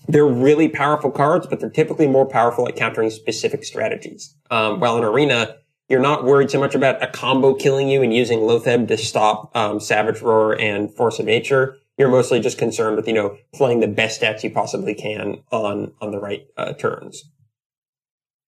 [0.08, 4.36] They're really powerful cards, but they're typically more powerful at countering specific strategies.
[4.50, 5.58] Um, while in Arena,
[5.90, 9.56] you're not worried so much about a combo killing you and using Loatheb to stop
[9.56, 11.78] um, Savage Roar and Force of Nature.
[11.98, 15.94] You're mostly just concerned with, you know, playing the best stats you possibly can on
[16.00, 17.24] on the right uh, turns.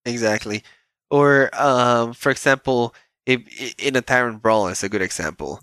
[0.05, 0.63] Exactly.
[1.09, 2.93] Or, um, for example,
[3.25, 3.41] if
[3.79, 5.61] in a Tavern Brawl is a good example.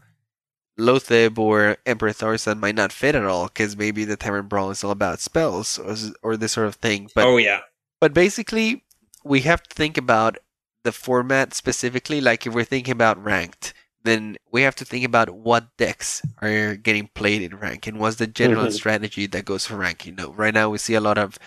[0.78, 4.84] Loatheb or Emperor Thaurissan might not fit at all because maybe the Tavern Brawl is
[4.84, 7.08] all about spells or, or this sort of thing.
[7.14, 7.60] But oh yeah,
[8.00, 8.84] But basically,
[9.24, 10.36] we have to think about
[10.84, 12.20] the format specifically.
[12.20, 13.72] Like if we're thinking about ranked,
[14.04, 18.16] then we have to think about what decks are getting played in rank and what's
[18.16, 18.72] the general Mhm.
[18.72, 20.06] strategy that goes for rank.
[20.06, 21.38] You know, right now we see a lot of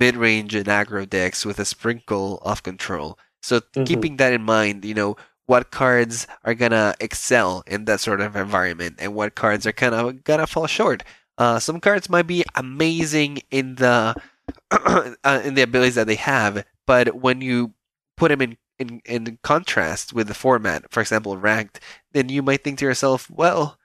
[0.00, 3.18] mid-range and aggro decks with a sprinkle of control.
[3.40, 3.86] So Mhm.
[3.86, 5.16] keeping that in mind, you know,
[5.52, 9.94] what cards are gonna excel in that sort of environment and what cards are kind
[9.94, 11.02] of gonna fall short.
[11.36, 14.16] Uh, some cards might be amazing in the
[14.70, 17.74] uh, in the abilities that they have, but when you
[18.16, 21.80] put them in, in in contrast with the format, for example, ranked,
[22.12, 23.76] then you might think to yourself, well,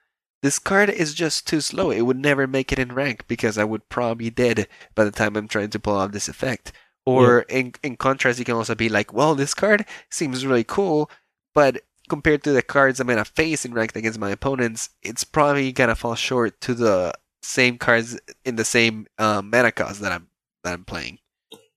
[0.42, 1.92] this card is just too slow.
[1.92, 5.12] It would never make it in rank because I would probably be dead by the
[5.12, 6.72] time I'm trying to pull off this effect.
[7.06, 11.10] Or in in contrast, you can also be like, well, this card seems really cool,
[11.58, 15.72] but compared to the cards I'm gonna face in ranked against my opponents, it's probably
[15.72, 20.28] gonna fall short to the same cards in the same uh, mana cost that I'm
[20.64, 21.18] that I'm playing.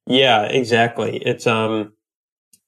[0.04, 1.16] Yeah, exactly.
[1.24, 1.94] It's um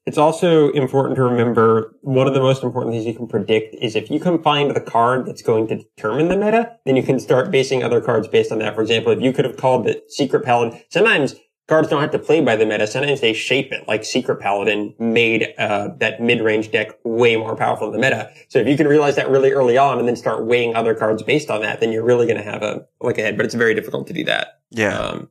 [0.07, 3.94] it's also important to remember one of the most important things you can predict is
[3.94, 7.20] if you can find the card that's going to determine the meta, then you can
[7.20, 8.75] start basing other cards based on that.
[8.75, 11.35] For example, if you could have called the Secret Paladin, sometimes
[11.68, 12.87] cards don't have to play by the meta.
[12.87, 17.87] Sometimes they shape it, like Secret Paladin made uh, that mid-range deck way more powerful
[17.87, 18.31] in the meta.
[18.48, 21.22] So if you can realize that really early on and then start weighing other cards
[21.22, 23.37] based on that, then you're really going to have a look ahead.
[23.37, 24.61] But it's very difficult to do that.
[24.70, 24.98] Yeah.
[24.98, 25.29] Um,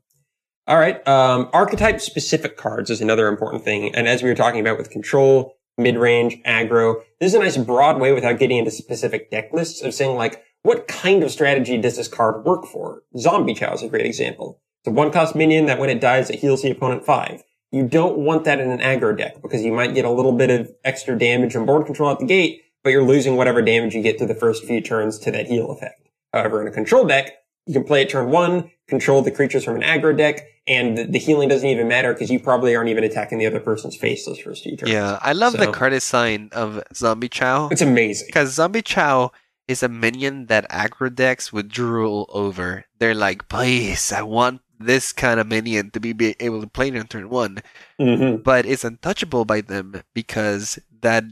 [0.68, 1.06] all right.
[1.08, 3.94] Um, archetype specific cards is another important thing.
[3.94, 7.58] And as we were talking about with control, mid range, aggro, this is a nice
[7.58, 11.78] broad way without getting into specific deck lists of saying like, what kind of strategy
[11.78, 13.04] does this card work for?
[13.18, 14.62] Zombie Chow is a great example.
[14.82, 17.44] It's a one cost minion that when it dies, it heals the opponent five.
[17.72, 20.50] You don't want that in an aggro deck because you might get a little bit
[20.50, 24.02] of extra damage and board control at the gate, but you're losing whatever damage you
[24.02, 26.10] get through the first few turns to that heal effect.
[26.34, 27.32] However, in a control deck,
[27.68, 31.04] You can play it turn one, control the creatures from an aggro deck, and the,
[31.06, 34.26] the healing doesn't even matter because you probably aren't even attacking the other person's face
[34.26, 34.92] those first few turns.
[34.92, 38.26] Yeah, I love the So- card design of Zombie Chow It's amazing.
[38.28, 39.32] because Zombie Chow
[39.68, 42.86] is a minion that aggro decks would drool over.
[42.98, 46.88] They're like, please, I want this kind of minion to be, be able to play
[46.90, 47.60] it on turn one.
[48.00, 51.24] hmm but it's untouchable by them because that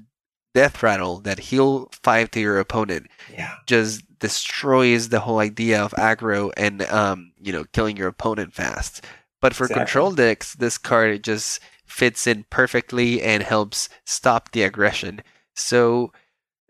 [0.53, 3.55] death rattle, that heal five to your opponent, Yeah.
[3.67, 9.05] just destroys the whole idea of aggro and um, you know, killing your opponent fast.
[9.41, 9.85] But for Exactly.
[9.85, 15.21] control decks, this card just fits in perfectly and helps stop the aggression.
[15.55, 16.11] So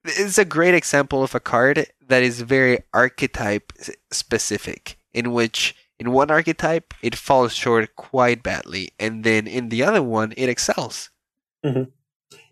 [0.06, 3.74] it's a great example of a card that is very archetype
[4.12, 9.84] specific, in which in one archetype it falls short quite badly, and then in the
[9.84, 11.10] other one it excels.
[11.66, 11.90] Mm-hmm.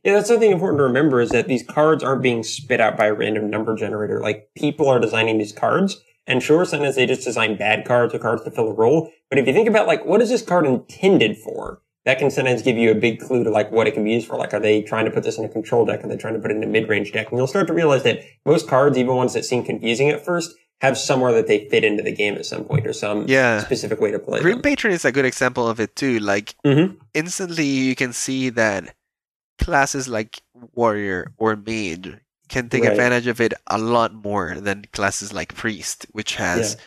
[0.04, 3.08] Yeah, that's something important to remember is that these cards aren't being spit out by
[3.08, 4.22] a random number generator.
[4.22, 8.20] Like people are designing these cards, and sure, sometimes they just design bad cards or
[8.20, 9.12] cards to fill a role.
[9.30, 12.62] But if you think about like what is this card intended for, that can sometimes
[12.62, 14.38] give you a big clue to like what it can be used for.
[14.38, 16.06] Like, are they trying to put this in a control deck?
[16.06, 17.30] Are they trying to put it in a mid-range deck?
[17.30, 20.56] And you'll start to realize that most cards, even ones that seem confusing at first,
[20.82, 23.64] have somewhere that they fit into the game at some point or some Yeah.
[23.64, 24.62] specific way to play Grim them.
[24.62, 26.20] Patron is a good example of it too.
[26.20, 26.98] Like Mhm.
[27.14, 28.94] instantly you can see that
[29.60, 30.40] classes like
[30.74, 32.14] warrior or mage
[32.48, 32.92] can take Right.
[32.92, 36.78] advantage of it a lot more than classes like priest, which has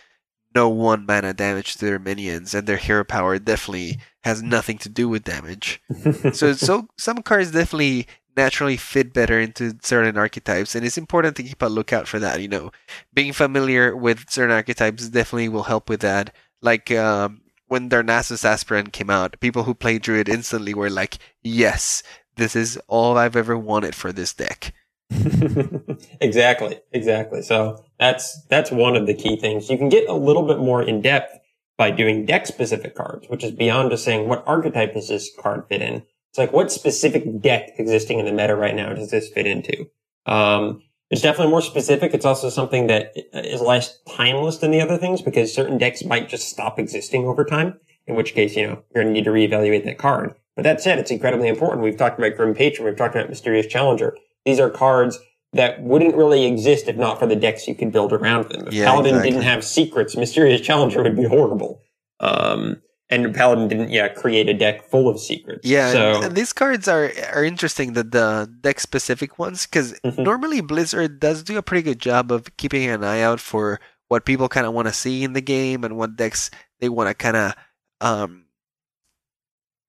[0.55, 4.89] no one mana damage to their minions, and their hero power definitely has nothing to
[4.89, 5.81] do with damage.
[6.33, 11.43] so so some cards definitely naturally fit better into certain archetypes and it's important to
[11.43, 12.71] keep a lookout for that you know
[13.13, 18.93] being familiar with certain archetypes definitely will help with that like um, when Darnassus aspirant
[18.93, 22.03] came out people who played druid instantly were like yes
[22.37, 24.73] this is all i've ever wanted for this deck
[26.21, 27.43] exactly, exactly.
[27.43, 29.69] So that's that's one of the key things.
[29.69, 31.37] You can get a little bit more in depth
[31.77, 35.65] by doing deck specific cards, which is beyond just saying what archetype does this card
[35.69, 36.03] fit in.
[36.31, 39.87] It's like what specific deck existing in the meta right now does this fit into?
[40.27, 42.15] Um, it's definitely more specific.
[42.15, 46.29] It's also something that is less timeless than the other things because certain decks might
[46.29, 47.81] just stop existing over time.
[48.07, 50.35] In which case, you know, you're going to need to reevaluate that card.
[50.57, 51.83] But that said, it's incredibly important.
[51.83, 52.87] We've talked about Grim Patron.
[52.87, 54.17] We've talked about Mysterious Challenger.
[54.45, 55.19] These are cards
[55.53, 58.69] that wouldn't really exist if not for the decks you could build around them.
[58.69, 59.31] If Yeah, Paladin exactly.
[59.31, 61.83] didn't have secrets, Mysterious Challenger would be horrible.
[62.21, 65.67] Um, and Paladin didn't, yeah, create a deck full of secrets.
[65.67, 70.19] Yeah, So, these cards are are interesting, the the deck specific ones, because Mhm.
[70.25, 74.25] normally Blizzard does do a pretty good job of keeping an eye out for what
[74.25, 77.15] people kind of want to see in the game and what decks they want to
[77.15, 77.55] kind of
[78.01, 78.47] um,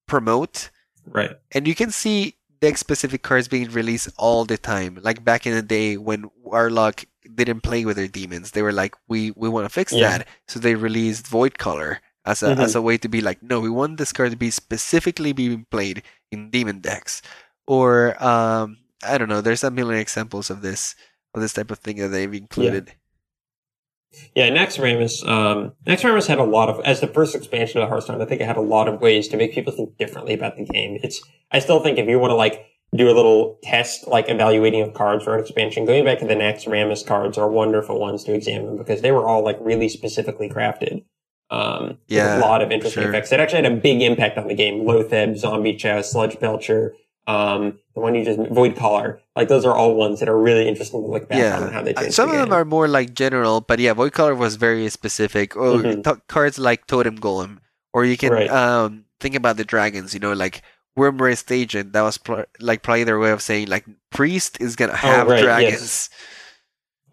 [0.07, 0.69] promote.
[1.05, 1.31] right.
[1.51, 4.99] And you can see deck specific cards being released all the time.
[5.01, 7.05] Like back in the day when Warlock
[7.35, 10.17] didn't play with their demons, they were like, "We we want to fix Yeah.
[10.19, 12.59] that," so they released Void Caller as a Mhm.
[12.59, 15.65] as a way to be like, "No, we want this card to be specifically being
[15.71, 17.21] played in demon decks."
[17.67, 19.41] Or um, I don't know.
[19.41, 20.95] There's a million examples of this
[21.33, 22.93] of this type of thing that they've included.
[24.35, 28.25] Yeah, Naxxramas, um, Naxxramas had a lot of, as the first expansion of Hearthstone, I
[28.25, 30.99] think it had a lot of ways to make people think differently about the game.
[31.01, 34.81] It's, I still think if you want to like do a little test, like evaluating
[34.81, 38.33] of cards for an expansion, going back to the Naxxramas cards are wonderful ones to
[38.33, 41.05] examine because they were all like really specifically crafted.
[41.51, 43.09] Um, Yeah, a lot of interesting sure.
[43.11, 44.83] effects that actually had a big impact on the game.
[44.85, 46.95] Loatheb, Zombie Chow, Sludge Belcher,
[47.27, 49.19] um, the one you just, Void Caller.
[49.35, 51.81] Like those are all ones that are really interesting to look back on and how
[51.83, 54.33] they Uh, changed some the of them are more like general, but yeah, Void Caller
[54.33, 55.55] was very specific.
[55.57, 56.03] Oh, Mhm.
[56.03, 57.57] t- cards like Totem Golem,
[57.93, 58.49] or you can Right.
[58.49, 60.13] um think about the dragons.
[60.13, 60.61] You know, like
[60.97, 61.93] Wyrmrest Agent.
[61.93, 65.31] That was pl- like probably their way of saying like Priest is gonna have Oh,
[65.31, 66.09] right, dragons.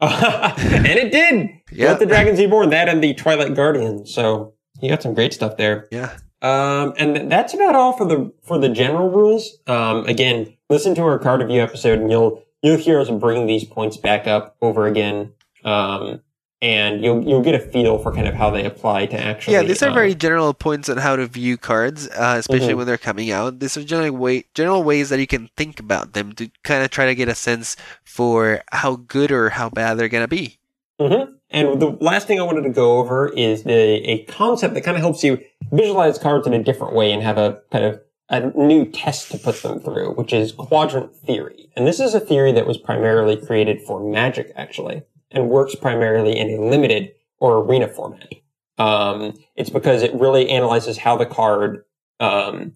[0.01, 1.51] And it did.
[1.73, 1.89] Yeah.
[1.89, 4.07] Let the Dragons Be Born, that and the Twilight Guardian.
[4.07, 5.89] So you got some great stuff there.
[5.91, 9.59] Yeah, Um, and th- that's about all for the for the general rules.
[9.67, 13.65] Um, again, listen to our card review episode, and you'll you'll hear us bring these
[13.65, 15.33] points back up over again.
[15.65, 16.21] Um,
[16.61, 19.55] and you'll you'll get a feel for kind of how they apply to actually.
[19.55, 19.63] yeah.
[19.63, 22.79] These are um, very general points on how to view cards, uh, especially Mhm.
[22.79, 23.61] when they're coming out.
[23.61, 26.91] These are generally way general ways that you can think about them to kind of
[26.91, 30.59] try to get a sense for how good or how bad they're gonna be.
[31.01, 31.33] Mm-hmm.
[31.51, 34.97] And the last thing I wanted to go over is the, a concept that kind
[34.97, 35.39] of helps you
[35.73, 39.39] visualize cards in a different way and have a kind of a new test to
[39.39, 41.71] put them through, which is quadrant theory.
[41.77, 46.39] And this is a theory that was primarily created for magic, actually, and works primarily
[46.39, 48.33] in a limited or arena format.
[48.79, 51.85] Um, it's because it really analyzes how the card
[52.21, 52.75] um,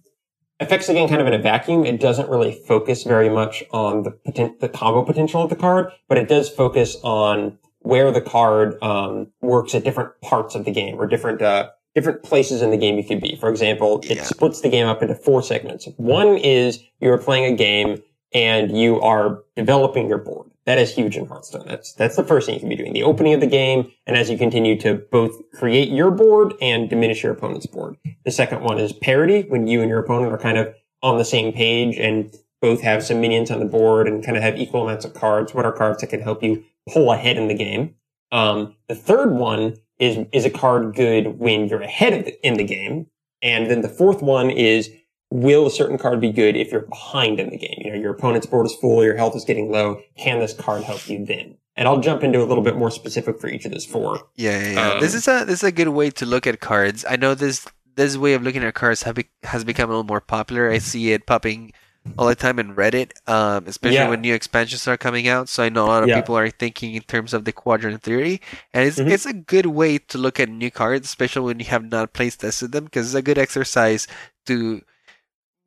[0.61, 1.85] affects the game kind of in a vacuum.
[1.87, 5.93] It doesn't really focus very much on the poten- the combo potential of the card,
[6.09, 10.71] but it does focus on where the card um, works at different parts of the
[10.73, 13.37] game or different uh, different places in the game you could be.
[13.37, 14.23] For example, it Yeah.
[14.25, 15.87] splits the game up into four segments.
[15.97, 18.01] One is you're playing a game
[18.33, 20.49] and you are developing your board.
[20.65, 21.67] That is huge in Hearthstone.
[21.67, 22.93] That's that's the first thing you can be doing.
[22.93, 26.89] The opening of the game, and as you continue to both create your board and
[26.89, 27.97] diminish your opponent's board.
[28.25, 31.25] The second one is parity, when you and your opponent are kind of on the
[31.25, 34.85] same page and both have some minions on the board and kind of have equal
[34.85, 35.53] amounts of cards.
[35.53, 37.97] What are cards that can help you pull ahead in the game?
[38.31, 42.55] Um, the third one is is a card good when you're ahead of the, in
[42.55, 43.09] the game,
[43.43, 44.91] and then the fourth one is
[45.33, 47.75] will a certain card be good if you're behind in the game?
[47.79, 50.01] You know, your opponent's board is full, your health is getting low.
[50.17, 51.57] Can this card help you then?
[51.77, 54.21] And I'll jump into a little bit more specific for each of those four.
[54.37, 54.91] Yeah, yeah, yeah.
[54.93, 57.05] Um, this is a this is a good way to look at cards.
[57.09, 60.05] I know this this way of looking at cards have be, has become a little
[60.05, 60.71] more popular.
[60.71, 61.73] I see it popping
[62.19, 64.09] all the time in Reddit, um, especially Yeah.
[64.11, 65.49] when new expansions are coming out.
[65.49, 66.17] So I know a lot of Yeah.
[66.21, 68.41] people are thinking in terms of the quadrant theory,
[68.75, 69.11] and it's Mhm.
[69.11, 72.37] it's a good way to look at new cards, especially when you have not place
[72.37, 74.07] tested them, because it's a good exercise
[74.47, 74.83] to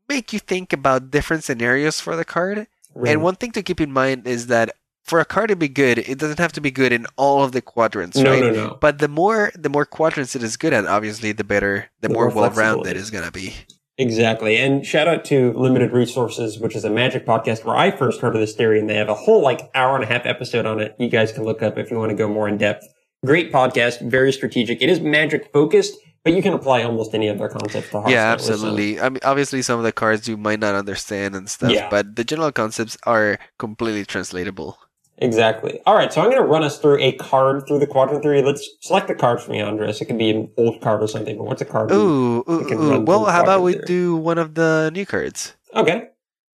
[0.07, 2.67] make you think about different scenarios for the card.
[3.05, 5.99] And one thing to keep in mind is that for a card to be good,
[5.99, 8.39] it doesn't have to be good in all of the quadrants, no, right?
[8.39, 8.77] no, no.
[8.81, 12.13] But the more the more quadrants it is good at, obviously, the better, the, The
[12.13, 13.53] more, more well rounded it it's gonna be.
[13.97, 14.57] Exactly.
[14.57, 18.35] And shout out to Limited Resources, which is a magic podcast where I first heard
[18.35, 20.81] of this theory and they have a whole like hour and a half episode on
[20.81, 20.95] it.
[20.99, 22.85] You guys can look up if you want to go more in depth.
[23.25, 24.81] Great podcast, very strategic.
[24.81, 25.95] It is magic focused,
[26.25, 28.11] but you can apply almost any other concept to Hearthstone.
[28.11, 28.99] yeah, absolutely.
[28.99, 31.87] I mean, obviously, some of the cards you might not understand and stuff, Yeah.
[31.89, 34.77] but the general concepts are completely translatable.
[35.19, 35.79] Exactly.
[35.85, 38.41] All right, so I'm going to run us through a card through the quadrant theory.
[38.41, 40.01] Let's select a card for me, Andres.
[40.01, 41.89] It could be an old card or something, but what's a card?
[41.89, 42.99] we- Ooh, ooh, we ooh.
[42.99, 43.85] Well, how about we theory.
[43.87, 45.53] do one of the new cards?
[45.73, 46.09] Okay.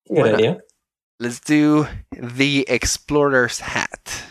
[0.08, 0.40] Why Good not?
[0.40, 0.60] idea.
[1.20, 4.26] Let's do the Explorer's Hat.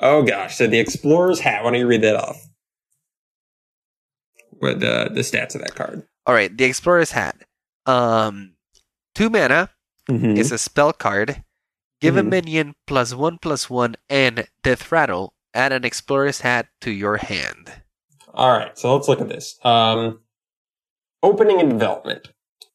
[0.00, 1.64] Oh gosh, so the Explorer's Hat.
[1.64, 2.36] Why don't you read that off?
[4.58, 6.02] What the the stats of that card?
[6.26, 7.36] All right, the Explorer's Hat.
[7.86, 8.54] Um,
[9.14, 9.70] two mana.
[10.10, 10.36] Mm-hmm.
[10.36, 11.42] is a spell card.
[12.02, 12.28] Give a Mhm.
[12.28, 15.32] minion plus one plus one and death rattle.
[15.54, 17.72] Add an explorer's hat to your hand.
[18.34, 19.58] All right, so let's look at this.
[19.64, 20.20] Um,
[21.22, 22.28] opening and development.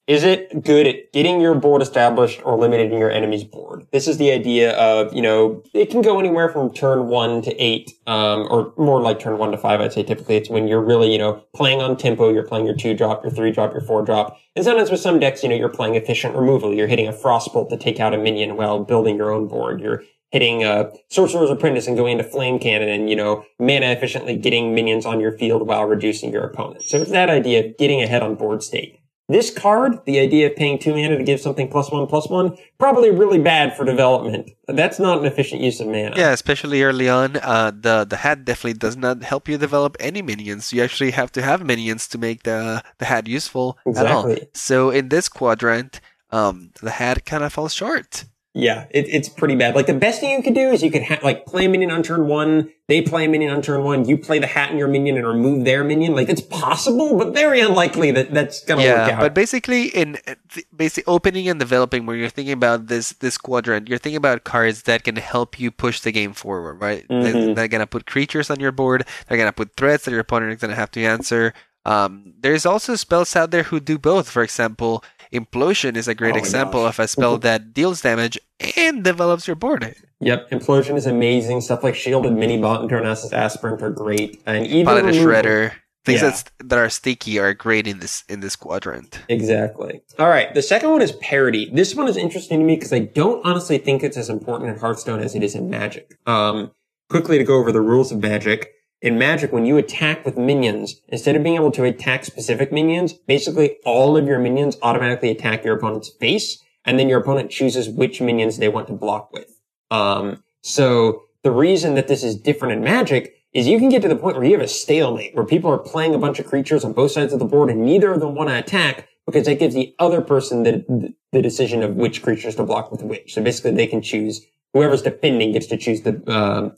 [0.10, 3.86] Is it good at getting your board established or limiting your enemy's board?
[3.91, 7.55] This is the idea of, you know, it can go anywhere from turn one to
[7.64, 10.38] eight, um, or more like turn one to five, I'd say typically.
[10.38, 13.32] It's when you're really, you know, playing on tempo, you're playing your two drop, your
[13.32, 14.36] three drop, your four drop.
[14.55, 16.74] And sometimes with some decks, you know, you're playing efficient removal.
[16.74, 19.80] You're hitting a frostbolt to take out a minion while building your own board.
[19.80, 20.01] You're
[20.32, 24.74] hitting uh, Sorcerer's Apprentice and going into Flame Cannon and, you know, mana efficiently getting
[24.74, 26.82] minions on your field while reducing your opponent.
[26.82, 28.98] So it's that idea of getting ahead on board state.
[29.30, 32.57] This card, the idea of paying two mana to give something plus one plus one,
[32.80, 34.49] probably really bad for development.
[34.67, 36.15] That's not an efficient use of mana.
[36.17, 37.38] Yeah, especially early on.
[37.38, 40.73] Uh, the the hat definitely does not help you develop any minions.
[40.73, 44.25] You actually have to have minions to make the the hat useful at all.
[44.25, 44.49] Exactly.
[44.55, 46.01] So in this quadrant,
[46.32, 48.25] um, the hat kind of falls short.
[48.55, 49.75] Yeah, it, it's pretty bad.
[49.75, 51.91] Like the best thing you could do is you could ha- like play a minion
[51.91, 54.77] on turn one, they play a minion on turn one, you play the hat in
[54.79, 56.15] your minion and remove their minion.
[56.15, 59.19] Like it's possible, but very unlikely that that's gonna work Yeah, out.
[59.19, 60.17] but basically in
[60.51, 64.45] th- basic opening and developing, where you're thinking about this this quadrant, you're thinking about
[64.45, 67.05] cards that can help you push the game forward, right?
[67.07, 67.55] They- Mhm.
[67.55, 69.05] They're gonna put creatures on your board.
[69.27, 71.53] They're gonna put threats that your opponent is gonna have to answer.
[71.85, 74.29] Um, there's also spells out there who do both.
[74.29, 75.03] For example,
[75.34, 76.95] Implosion is a great Oh example gosh.
[76.99, 78.39] of a spell that deals damage
[78.77, 79.95] and develops your board.
[80.21, 81.61] Yep, Implosion is amazing.
[81.61, 84.41] Stuff like Shielded Minibot and Darnassus Aspirant are great.
[84.45, 85.71] And even Piloted Shredder,
[86.03, 86.36] things Yeah.
[86.65, 89.19] that are sticky are great in this in this quadrant.
[89.30, 90.01] Exactly.
[90.17, 90.53] All right.
[90.53, 91.69] The second one is parity.
[91.71, 94.80] This one is interesting to me because I don't honestly think it's as important in
[94.80, 96.17] Hearthstone as it is in Magic.
[96.25, 96.71] Um,
[97.09, 98.73] quickly to go over the rules of Magic.
[99.01, 103.13] In Magic, when you attack with minions, instead of being able to attack specific minions,
[103.13, 107.87] basically all of your minions automatically attack your opponent's face, and then your opponent chooses
[107.87, 109.59] which minions they want to block with.
[109.89, 114.09] Um, so the reason that this is different in Magic is you can get to
[114.09, 116.83] the point where you have a stalemate, where people are playing a bunch of creatures
[116.83, 119.59] on both sides of the board, and neither of them want to attack because that
[119.59, 123.33] gives the other person the the decision of which creatures to block with which.
[123.33, 126.73] So basically, they can choose whoever's defending gets to choose the um,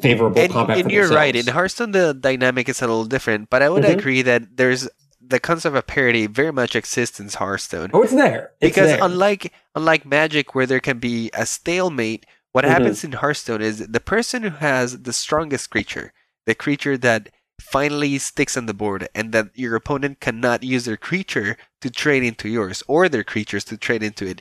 [0.00, 0.78] favorable And, combat.
[0.78, 1.34] and you're right.
[1.34, 1.46] In.
[1.46, 3.98] Hearthstone, the dynamic is a little different, but I would Mhm.
[3.98, 4.88] agree that there's
[5.20, 7.90] the concept of parity very much exists in Hearthstone.
[7.92, 8.98] oh, it's there It's because there.
[9.02, 12.68] unlike unlike Magic, where there can be a stalemate, what Mhm.
[12.68, 16.12] happens in Hearthstone is the person who has the strongest creature,
[16.46, 17.28] the creature that
[17.60, 22.22] finally sticks on the board, and that your opponent cannot use their creature to trade
[22.22, 24.40] into yours, or their creatures to trade into it.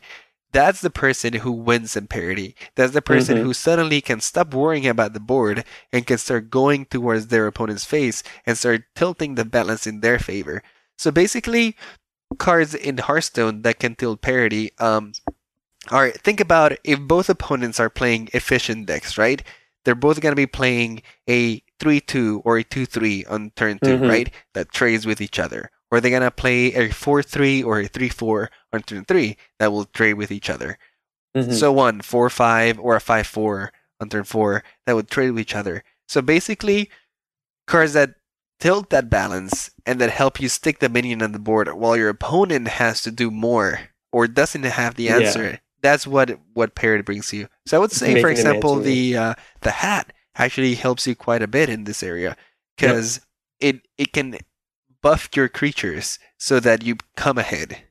[0.51, 2.55] That's the person who wins in parity.
[2.75, 3.41] That's the person Mhm.
[3.43, 7.85] who suddenly can stop worrying about the board and can start going towards their opponent's
[7.85, 10.63] face and start tilting the balance in their favor.
[10.97, 11.75] So basically,
[12.37, 15.13] cards in Hearthstone that can tilt parity um,
[15.91, 19.41] are think about if both opponents are playing efficient decks, right?
[19.85, 23.79] They're both going to be playing a 3 2 or a 2 3 on turn
[23.83, 24.09] 2, Mhm.
[24.09, 24.33] right?
[24.53, 25.71] That trades with each other.
[25.89, 29.37] Or they're going to play a 4 3 or a 3 4 on turn 3
[29.59, 30.77] that will trade with each other.
[31.35, 31.53] Mhm.
[31.53, 33.71] So on 4 5 or a 5 4
[34.01, 35.83] on turn 4 that would trade with each other.
[36.07, 36.89] So basically,
[37.67, 38.15] cards that
[38.59, 42.09] tilt that balance and that help you stick the minion on the board while your
[42.09, 43.79] opponent has to do more
[44.11, 45.17] or doesn't have the Yeah.
[45.17, 45.59] answer.
[45.81, 47.47] That's what what parity brings you.
[47.67, 51.15] So I would say, for Making them example, the uh, the hat actually helps you
[51.15, 52.35] quite a bit in this area
[52.75, 53.21] because
[53.59, 54.37] it it can
[55.01, 57.83] buff your creatures so that you come ahead.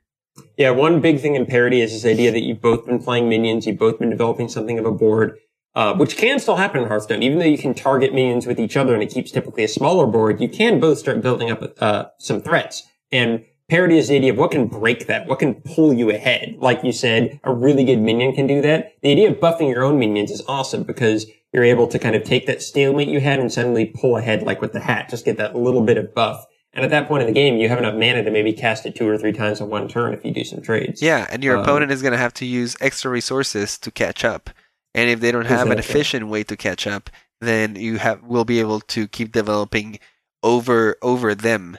[0.57, 3.67] Yeah, one big thing in parity is this idea that you've both been playing minions,
[3.67, 5.39] you've both been developing something of a board,
[5.75, 7.23] uh, which can still happen in Hearthstone.
[7.23, 10.07] Even though you can target minions with each other and it keeps typically a smaller
[10.07, 12.83] board, you can both start building up uh, some threats.
[13.13, 16.57] And parity is the idea of what can break that, what can pull you ahead.
[16.59, 18.93] Like you said, a really good minion can do that.
[19.03, 22.25] The idea of buffing your own minions is awesome because you're able to kind of
[22.25, 25.37] take that stalemate you had and suddenly pull ahead, like with the hat, just get
[25.39, 26.45] that little bit of buff.
[26.77, 28.95] And at that point in the game, you have enough mana to maybe cast it
[28.95, 31.01] two or three times in one turn if you do some trades.
[31.03, 34.25] Yeah, and your Um, opponent is going to have to use extra resources to catch
[34.27, 34.51] up.
[34.95, 35.95] And if they don't have an Exactly.
[35.95, 37.09] efficient way to catch up,
[37.41, 39.99] then you have will be able to keep developing
[40.43, 41.79] over over them.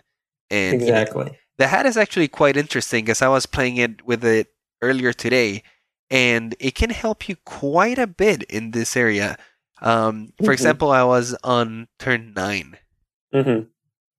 [0.50, 1.38] And you know, Exactly.
[1.60, 4.48] the hat is actually quite interesting because I was playing it with it
[4.82, 5.62] earlier today,
[6.10, 9.38] and it can help you quite a bit in this area.
[9.82, 10.54] Um, for Mhm.
[10.54, 12.78] example, I was on turn nine.
[13.32, 13.62] hmm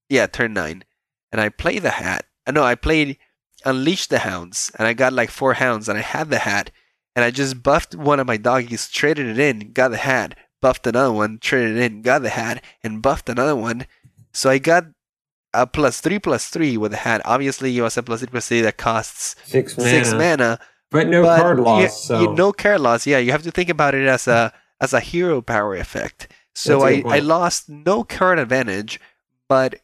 [0.08, 0.84] Yeah, turn nine,
[1.32, 2.24] and I play the hat.
[2.46, 3.18] Uh, no, I played
[3.64, 6.70] Unleash the Hounds, and I got like four hounds, and I had the hat,
[7.14, 10.86] and I just buffed one of my doggies, traded it in, got the hat, buffed
[10.86, 13.86] another one, traded it in, got the hat, and buffed another one.
[14.32, 14.84] So I got
[15.52, 17.20] a plus three plus three with the hat.
[17.24, 19.90] Obviously, it was a plus three plus three that costs Six mana.
[19.90, 22.04] six mana, But no but card you- loss.
[22.04, 23.06] so you, no card loss.
[23.06, 26.28] Yeah, you have to think about it as a as a hero power effect.
[26.54, 29.00] So That's I, I lost no card advantage,
[29.48, 29.76] but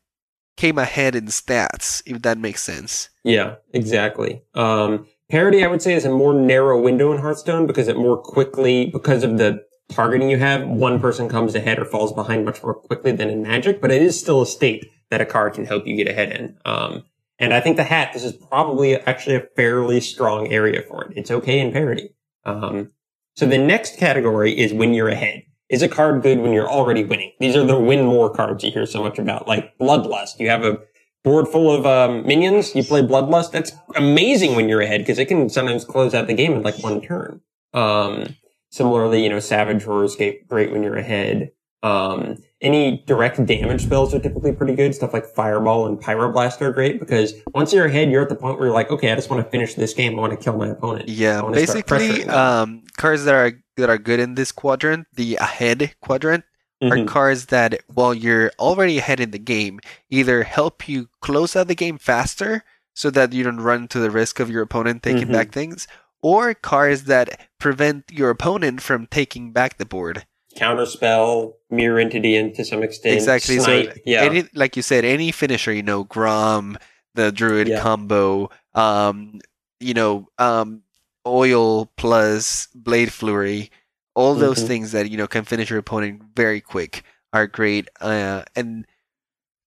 [0.56, 3.10] came ahead in stats, if that makes sense.
[3.24, 4.42] Yeah, exactly.
[4.54, 8.16] Um, parity, I would say, is a more narrow window in Hearthstone because it more
[8.16, 12.62] quickly, because of the targeting you have, one person comes ahead or falls behind much
[12.62, 15.64] more quickly than in Magic, but it is still a state that a card can
[15.64, 16.56] help you get ahead in.
[16.64, 17.04] Um,
[17.38, 21.12] and I think the hat, this is probably actually a fairly strong area for it.
[21.16, 22.10] It's okay in parity.
[22.44, 22.92] Um,
[23.34, 25.42] so the next category is when you're ahead.
[25.70, 27.32] Is a card good when you're already winning?
[27.40, 30.38] These are the win more cards you hear so much about, like Bloodlust.
[30.38, 30.78] You have a
[31.22, 33.50] board full of um, minions, you play Bloodlust.
[33.50, 36.78] That's amazing when you're ahead because it can sometimes close out the game in like
[36.82, 37.40] one turn.
[37.72, 38.36] Um,
[38.70, 41.52] similarly, you know, Savage Roar is great when you're ahead.
[41.82, 44.94] Um, any direct damage spells are typically pretty good.
[44.94, 48.58] Stuff like Fireball and Pyroblast are great because once you're ahead, you're at the point
[48.58, 50.18] where you're like, okay, I just want to finish this game.
[50.18, 51.08] I want to kill my opponent.
[51.08, 56.44] Yeah, basically, um, cards that are that are good in this quadrant, the ahead quadrant,
[56.82, 57.08] are Mhm.
[57.08, 61.74] cards that, while you're already ahead in the game, either help you close out the
[61.74, 62.62] game faster
[62.94, 65.32] so that you don't run to the risk of your opponent taking Mhm.
[65.32, 65.88] back things,
[66.22, 70.24] or cards that prevent your opponent from taking back the board.
[70.56, 73.58] Counterspell, Mirror Entity, and to some extent, exactly.
[73.58, 74.22] So, yeah.
[74.22, 76.78] any, like you said, any finisher, you know, Grom,
[77.14, 77.80] the Druid Yeah.
[77.80, 79.40] combo, um,
[79.80, 80.82] you know, um,
[81.26, 83.70] Oil plus Blade Flurry,
[84.14, 84.66] all those Mhm.
[84.66, 87.02] things that you know can finish your opponent very quick
[87.32, 87.88] are great.
[88.00, 88.86] Uh, and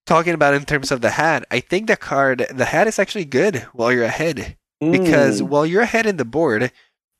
[0.06, 3.26] talking about in terms of the hat, I think the card, the hat is actually
[3.26, 5.50] good while you're ahead because Mm.
[5.50, 6.72] while you're ahead in the board,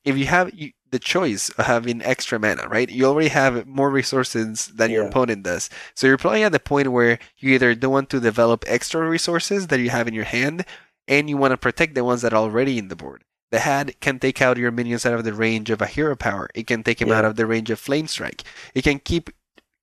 [0.04, 2.88] if you have you, the choice of having extra mana, right?
[2.90, 5.68] You already have more resources than your opponent does.
[5.94, 9.66] So you're probably at the point where you either don't want to develop extra resources
[9.68, 10.64] that you have in your hand,
[11.06, 13.24] and you want to protect the ones that are already in the board.
[13.50, 16.50] The hat can take out your minions out of the range of a hero power.
[16.54, 17.18] It can take them Yeah.
[17.18, 18.42] out of the range of flame strike.
[18.74, 19.30] It can keep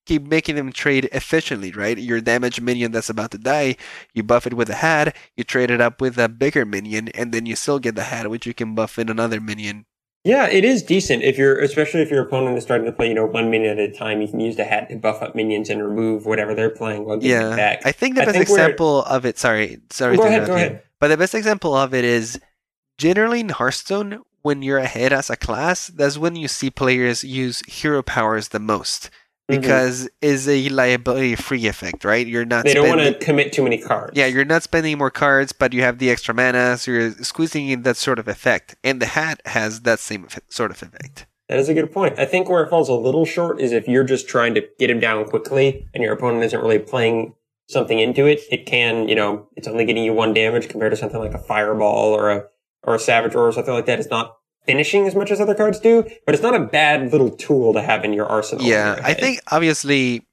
[0.05, 1.97] keep making them trade efficiently, right?
[1.97, 3.75] Your damaged minion that's about to die,
[4.13, 7.31] you buff it with a hat, you trade it up with a bigger minion, and
[7.33, 9.87] then you still get the hat, which you can buff in another minion.
[10.25, 13.13] Yeah, it is decent if you're, especially if your opponent is starting to play, you
[13.13, 14.21] know, one minion at a time.
[14.21, 17.17] You can use the hat to buff up minions and remove whatever they're playing while
[17.17, 17.81] getting Yeah, back.
[17.85, 19.37] I think the I best think we're- example of it.
[19.37, 20.17] Sorry, sorry.
[20.17, 20.81] go to ahead, go ahead.
[20.99, 22.39] But the best example of it is
[22.97, 27.61] generally in Hearthstone, when you're ahead as a class, that's when you see players use
[27.67, 29.09] hero powers the most.
[29.47, 29.61] Mm-hmm.
[29.61, 32.25] because is a liability free effect, right?
[32.25, 34.17] You're not They don't spending want to commit too many cards.
[34.17, 37.69] Yeah, you're not spending more cards, but you have the extra mana, so you're squeezing
[37.69, 38.75] in that sort of effect.
[38.83, 41.27] And the hat has that same sort of effect.
[41.47, 42.17] That is a good point.
[42.17, 44.89] I think where it falls a little short is if you're just trying to get
[44.89, 47.35] him down quickly and your opponent isn't really playing
[47.69, 50.97] something into it, it can, you know, it's only getting you one damage compared to
[50.97, 52.45] something like a fireball or a
[52.81, 53.99] or a savage or something like that.
[53.99, 57.29] It's not finishing as much as other cards do, but it's not a bad little
[57.31, 58.65] tool to have in your arsenal.
[58.65, 60.25] Yeah, your I think obviously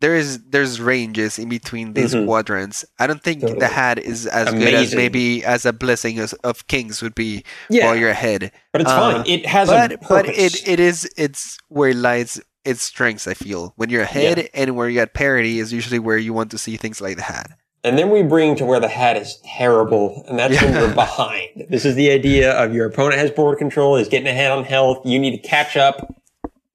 [0.00, 2.24] there is there's ranges in between these Mhm.
[2.24, 2.84] quadrants.
[2.98, 3.58] I don't think Totally.
[3.60, 7.44] the hat is as good as maybe as a blessing as, of kings would be
[7.68, 8.50] yeah, while you're ahead.
[8.72, 9.26] but it's uh, fine.
[9.26, 13.26] It has a But but it it is it's where it lies its strengths.
[13.26, 16.50] I feel when you're ahead and where you're at parity is usually where you want
[16.52, 17.50] to see things like the hat.
[17.82, 20.80] And then we bring to where the hat is terrible, and that's when Yeah.
[20.80, 21.66] you're behind.
[21.70, 24.98] This is the idea of your opponent has board control, is getting ahead on health.
[25.06, 26.14] You need to catch up.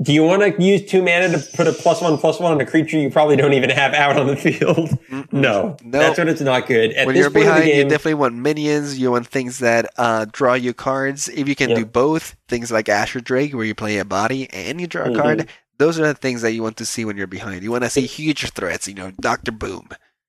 [0.02, 2.60] Do you want to use two mana to put a plus one plus one on
[2.60, 4.90] a creature you probably don't even have out on the field?
[5.32, 6.00] No, No.
[6.02, 6.92] that's when it's not good.
[6.94, 9.00] At when this you're point behind, of the you definitely want minions.
[9.00, 11.30] You want things that uh, draw you cards.
[11.30, 11.78] If you can Yep.
[11.78, 15.10] do both, things like Azure Drake, where you play a body and you draw a
[15.10, 15.16] Mhm.
[15.16, 15.48] card,
[15.78, 17.64] those are the things that you want to see when you're behind.
[17.64, 19.88] You want to see huge threats, you know, Doctor Boom.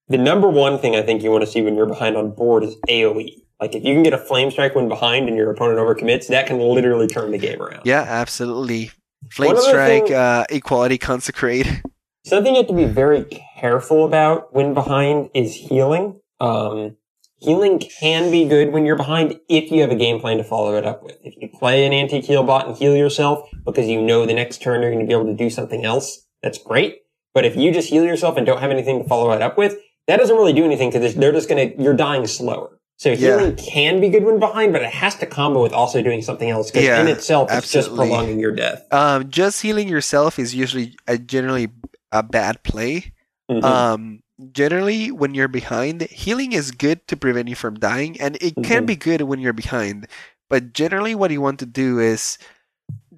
[0.09, 2.63] The number one thing I think you want to see when you're behind on board
[2.63, 3.43] is AOE.
[3.61, 6.47] Like if you can get a flame strike when behind and your opponent overcommits, that
[6.47, 7.83] can literally turn the game around.
[7.85, 8.91] Yeah, absolutely.
[9.31, 11.67] Flame Strike, thing- uh, Equality Consecrate.
[12.25, 13.25] Something you have to be very
[13.61, 16.21] careful about when behind is healing.
[16.41, 16.97] Um,
[17.39, 20.77] healing can be good when you're behind if you have a game plan to follow
[20.77, 21.17] it up with.
[21.23, 24.83] If you play an Antique Healbot and heal yourself because you know the next turn
[24.83, 27.03] you're going to be able to do something else, that's great.
[27.33, 29.77] But if you just heal yourself and don't have anything to follow it up with,
[30.07, 32.71] that doesn't really do anything because they're just going to, you're dying slower.
[32.99, 33.17] So Yeah.
[33.39, 36.49] healing can be good when behind, but it has to combo with also doing something
[36.49, 38.87] else because Yeah, in itself it's just prolonging your death.
[38.91, 41.69] Um, just healing yourself is usually a generally
[42.13, 43.13] a bad play.
[43.51, 43.63] Mhm.
[43.63, 44.21] Um,
[44.53, 48.85] generally, when you're behind, healing is good to prevent you from dying, and it can
[48.85, 48.87] Mhm.
[48.87, 50.07] be good when you're behind.
[50.49, 52.39] But generally, what you want to do is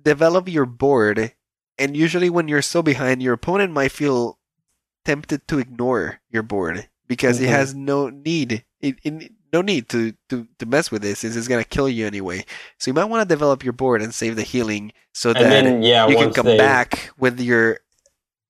[0.02, 1.32] develop your board,
[1.78, 4.37] and usually, when you're so behind, your opponent might feel
[5.08, 7.44] tempted to ignore your board because Mhm.
[7.44, 8.64] it has no need.
[8.80, 12.06] It, it, no need to, to, to mess with this since it's gonna kill you
[12.06, 12.44] anyway.
[12.76, 15.82] So you might want to develop your board and save the healing so that then,
[15.82, 17.80] yeah, you can come they, back with your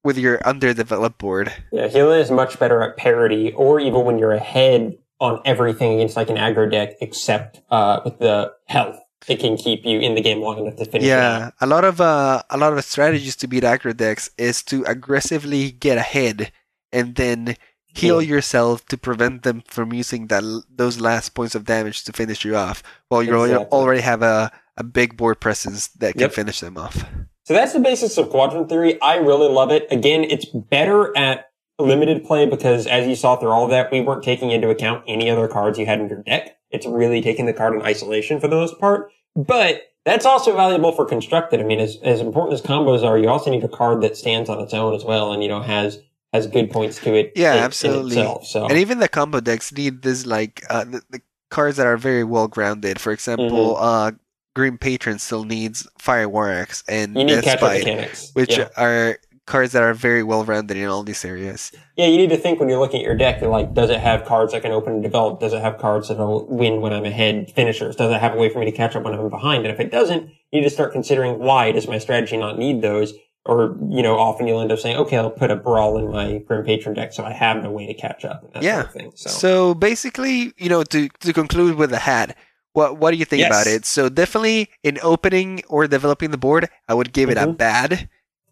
[0.03, 1.53] with your underdeveloped board.
[1.71, 6.17] Yeah, healing is much better at parity, or even when you're ahead on everything against
[6.17, 8.99] like an aggro deck, except uh, with the health.
[9.29, 11.07] It can keep you in the game long enough to finish.
[11.07, 14.85] Yeah, a lot of uh, a lot of strategies to beat aggro decks is to
[14.85, 16.53] aggressively get ahead
[16.93, 17.57] and then
[17.87, 18.35] heal Yeah.
[18.37, 20.43] yourself to prevent them from using that
[20.75, 22.83] those last points of damage to finish you off.
[23.09, 23.67] While you Exactly.
[23.79, 26.33] already have a, a big board presence that can Yep.
[26.33, 27.05] finish them off.
[27.45, 29.01] So that's the basis of quadrant theory.
[29.01, 29.87] I really love it.
[29.91, 31.47] Again, it's better at
[31.79, 35.03] limited play because as you saw through all of that, we weren't taking into account
[35.09, 36.57] any other cards you had in your deck.
[36.71, 39.11] It's really taking the card in isolation for the most part.
[39.37, 41.61] But that's also valuable for constructed.
[41.61, 44.49] I mean, as, as important as combos are, you also need a card that stands
[44.49, 46.01] on its own as well and, you know, has,
[46.33, 47.33] has good points to it.
[47.37, 48.17] Yeah, in- in absolutely.
[48.19, 48.47] itself.
[48.47, 51.21] So, And even the combo decks need this like uh, the, the
[51.51, 53.01] cards that are very well grounded.
[53.01, 53.83] For example, Mm-hmm.
[53.85, 54.11] uh,
[54.55, 58.31] Grim Patron still needs Fiery War Axe and you need Death's Bite, mechanics.
[58.33, 58.69] which yeah.
[58.77, 59.19] are
[59.49, 61.73] cards that are very well rounded in all these areas.
[61.97, 64.25] Yeah, you need to think when you're looking at your deck, like, does it have
[64.25, 65.41] cards that can open and develop?
[65.41, 67.97] Does it have cards that'll win when I'm ahead finishers?
[67.97, 69.65] Does it have a way for me to catch up when I'm behind?
[69.67, 72.83] And if it doesn't, you need to start considering why does my strategy not need
[72.83, 73.15] those?
[73.45, 76.39] Or, you know, often you'll end up saying, okay, I'll put a brawl in my
[76.47, 78.75] Grim Patron deck so I have no way to catch up Yeah.
[78.75, 79.13] sort of thing.
[79.15, 79.75] So, So.
[79.75, 82.37] basically, you know, to to conclude with the hat,
[82.75, 83.49] what what do you think Yes.
[83.49, 83.87] about it?
[83.87, 87.57] So definitely in opening or developing the board, I would give it a Mhm.
[87.57, 88.09] bad.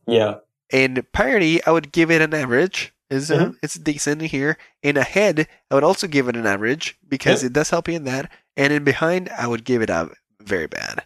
[0.06, 0.34] yeah.
[0.70, 2.92] In parity, I would give it an average.
[3.08, 3.56] Is uh, Mhm.
[3.62, 4.58] it's decent here.
[4.82, 7.50] In ahead, I would also give it an average because Yep.
[7.50, 8.30] it does help you in that.
[8.56, 10.10] And in behind, I would give it a
[10.42, 11.04] very bad.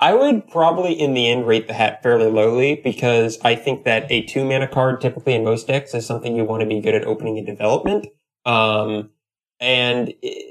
[0.00, 4.10] I would probably in the end rate the hat fairly lowly because I think that
[4.10, 6.94] a two mana card typically in most decks is something you want to be good
[6.94, 8.06] at opening and development.
[8.46, 9.10] Um,
[9.60, 10.08] and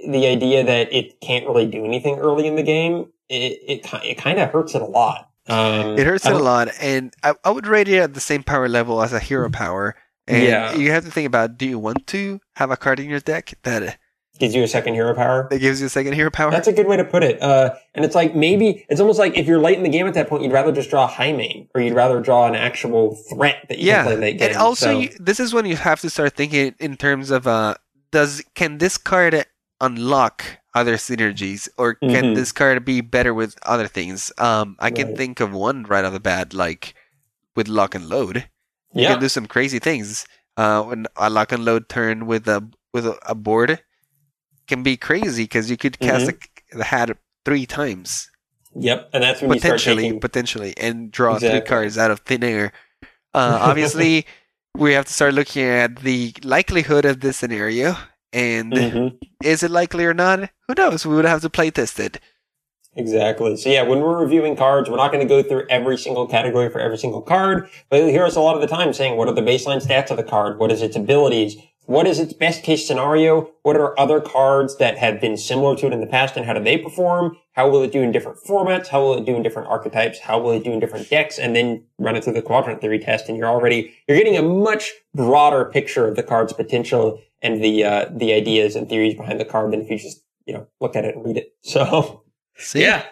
[0.08, 4.18] the idea that it can't really do anything early in the game, it, it, it
[4.18, 5.30] kind of hurts it a lot.
[5.48, 8.44] Um, It hurts it a lot, and I, I would rate it at the same
[8.44, 9.96] power level as a hero power.
[10.28, 10.74] And Yeah.
[10.74, 13.54] you have to think about: Do you want to have a card in your deck
[13.64, 13.98] that
[14.40, 15.48] Gives you a second hero power.
[15.52, 16.50] that gives you a second hero power?
[16.50, 17.40] That's a good way to put it.
[17.42, 20.16] Uh, and it's like maybe it's almost like if you're late in the game at
[20.16, 23.16] that point, you'd rather just draw a high main or you'd rather draw an actual
[23.30, 24.48] threat that you yeah, can play late game.
[24.50, 27.46] and also So- you, this is when you have to start thinking in terms of
[27.46, 27.76] uh,
[28.12, 29.46] does can this card
[29.82, 32.36] unlock other synergies, or can Mhm.
[32.36, 34.32] this card be better with other things?
[34.38, 35.18] Um, I can Right.
[35.18, 36.96] think of one right off the bat, like
[37.56, 38.50] with lock and load.
[38.94, 39.12] You Yeah.
[39.14, 40.26] can do some crazy things.
[40.58, 43.82] Uh, when a lock and load turn with a with a, a board
[44.68, 46.38] can be crazy because you could cast Mm-hmm.
[46.72, 48.30] the, the hat three times
[48.76, 49.10] Yep.
[49.14, 50.20] And that's when potentially, taking.
[50.20, 52.72] potentially, and draw three cards out of thin air.
[53.34, 54.26] Uh, obviously,
[54.76, 57.96] we have to start looking at the likelihood of this scenario,
[58.34, 59.18] and Mhm.
[59.44, 60.50] is it likely or not?
[60.68, 61.06] Who knows?
[61.06, 62.20] We would have to play test it.
[62.96, 63.56] Exactly.
[63.58, 66.70] So yeah, when we're reviewing cards, we're not going to go through every single category
[66.70, 69.28] for every single card, but you'll hear us a lot of the time saying, what
[69.28, 70.60] are the baseline stats of the card?
[70.60, 71.58] What is its abilities?
[71.86, 73.52] What is its best case scenario?
[73.64, 76.54] What are other cards that have been similar to it in the past and how
[76.54, 77.38] do they perform?
[77.54, 78.88] How will it do in different formats?
[78.88, 80.20] How will it do in different archetypes?
[80.20, 81.38] How will it do in different decks?
[81.38, 84.42] And then run it through the quadrant theory test and you're already, you're getting a
[84.42, 89.40] much broader picture of the card's potential and the, uh, the ideas and theories behind
[89.40, 91.54] the card than if you just, you know, look at it and read it.
[91.64, 92.24] So.
[92.56, 92.82] See?
[92.82, 93.04] Yeah.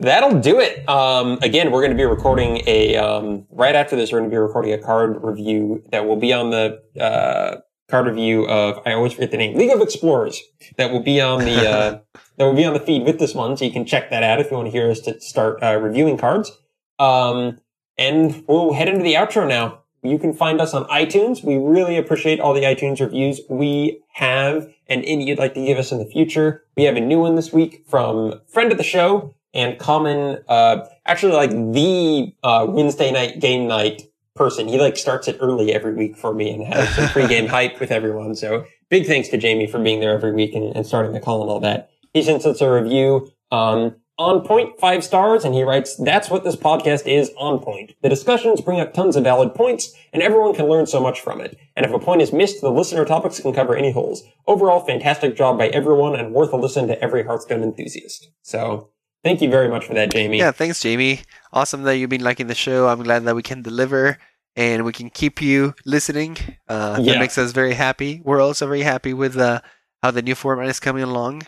[0.00, 0.86] That'll do it.
[0.88, 4.34] Um, again, we're going to be recording a, um, right after this, we're going to
[4.34, 8.92] be recording a card review that will be on the, uh, card review of, I
[8.92, 10.40] always forget the name, League of Explorers
[10.76, 11.98] that will be on the, uh,
[12.36, 13.56] that will be on the feed with this one.
[13.56, 15.78] So you can check that out if you want to hear us to start, uh,
[15.78, 16.52] reviewing cards.
[16.98, 17.58] Um,
[17.98, 19.80] and we'll head into the outro now.
[20.02, 21.42] You can find us on iTunes.
[21.42, 25.78] We really appreciate all the iTunes reviews we have and any you'd like to give
[25.78, 26.64] us in the future.
[26.76, 30.84] We have a new one this week from friend of the show and common, uh,
[31.06, 34.02] actually like the, uh, Wednesday night game night
[34.34, 34.68] person.
[34.68, 37.90] He like starts it early every week for me and has some pregame hype with
[37.90, 38.34] everyone.
[38.34, 41.42] So big thanks to Jamie for being there every week and, and starting the call
[41.42, 41.90] and all that.
[42.12, 46.44] He sends us a review, um, on point five stars and he writes that's what
[46.44, 50.54] this podcast is on point the discussions bring up tons of valid points and everyone
[50.54, 53.40] can learn so much from it and if a point is missed the listener topics
[53.40, 57.24] can cover any holes overall fantastic job by everyone and worth a listen to every
[57.24, 58.88] hearthstone enthusiast so
[59.24, 61.20] thank you very much for that jamie Yeah, thanks, Jamie.
[61.52, 62.88] Awesome that you've been liking the show.
[62.88, 64.18] I'm glad that we can deliver
[64.56, 66.36] and we can keep you listening.
[66.68, 67.14] Uh, Yeah.
[67.14, 68.20] That makes us very happy.
[68.24, 69.60] We're also very happy with uh,
[70.02, 71.42] how the new format is coming along,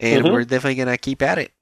[0.00, 0.32] and Mhm.
[0.32, 1.52] we're definitely gonna keep at it.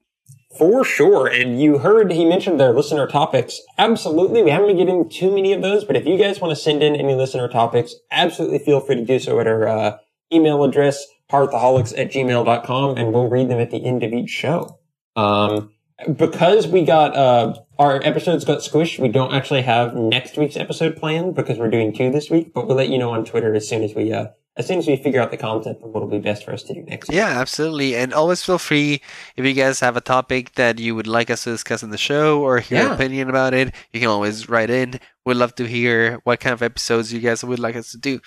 [0.57, 1.27] For sure.
[1.27, 3.61] And you heard he mentioned their listener topics.
[3.77, 4.43] Absolutely.
[4.43, 6.83] We haven't been getting too many of those, but if you guys want to send
[6.83, 9.97] in any listener topics, absolutely feel free to do so at our uh,
[10.33, 14.77] email address, hearthaholics at gmail.com, and we'll read them at the end of each show.
[15.15, 15.71] Um,
[16.15, 20.95] because we got, uh, our episodes got squished, we don't actually have next week's episode
[20.97, 23.67] planned because we're doing two this week, but we'll let you know on Twitter as
[23.67, 26.19] soon as we, uh, as soon as we figure out the content of what'll be
[26.19, 27.15] best for us to do next week.
[27.17, 27.95] Yeah, absolutely.
[27.95, 29.01] And always feel free
[29.37, 31.97] if you guys have a topic that you would like us to discuss in the
[31.97, 32.85] show or hear Yeah.
[32.87, 34.99] an opinion about it, you can always write in.
[35.25, 38.19] We'd love to hear what kind of episodes you guys would like us to do.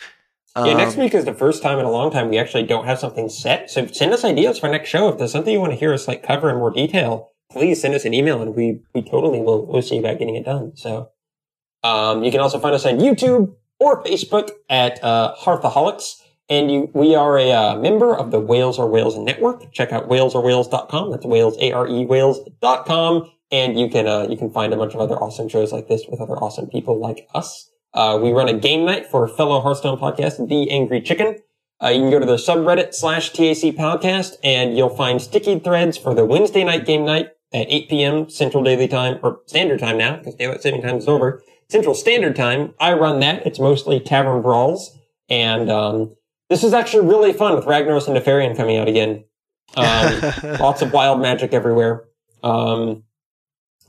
[0.57, 2.85] Yeah, next Um, week is the first time in a long time we actually don't
[2.85, 3.71] have something set.
[3.71, 5.09] So send us ideas for next show.
[5.09, 7.95] If there's something you want to hear us like cover in more detail, please send
[7.95, 10.77] us an email and we, we totally will, we'll see about getting it done.
[10.77, 11.11] So,
[11.83, 16.21] um, you can also find us on YouTube or Facebook at, uh, Hearthaholics.
[16.49, 19.73] And you, we are a uh, member of the Whales or Whales Network.
[19.73, 21.11] Check out walesorwales.com.
[21.11, 23.31] That's Wales, A-R-E, Wales.com.
[23.51, 26.05] And you can, uh, you can find a bunch of other awesome shows like this
[26.09, 27.71] with other awesome people like us.
[27.95, 31.39] Uh, we run a game night for fellow Hearthstone podcast, The Angry Chicken.
[31.83, 35.97] Uh, you can go to the subreddit slash TAC podcast and you'll find sticky threads
[35.97, 38.31] for the Wednesday night game night at 8 p.m.
[38.31, 41.43] Central Daily Time or Standard Time now because daylight saving time is over.
[41.69, 42.75] Central Standard Time.
[42.81, 43.47] I run that.
[43.47, 44.97] It's mostly tavern brawls
[45.29, 46.15] and, um,
[46.51, 49.25] this is actually really fun with Ragnaros and Nefarian coming out again.
[49.77, 50.21] Um,
[50.61, 52.05] lots of wild magic everywhere.
[52.43, 53.05] Um,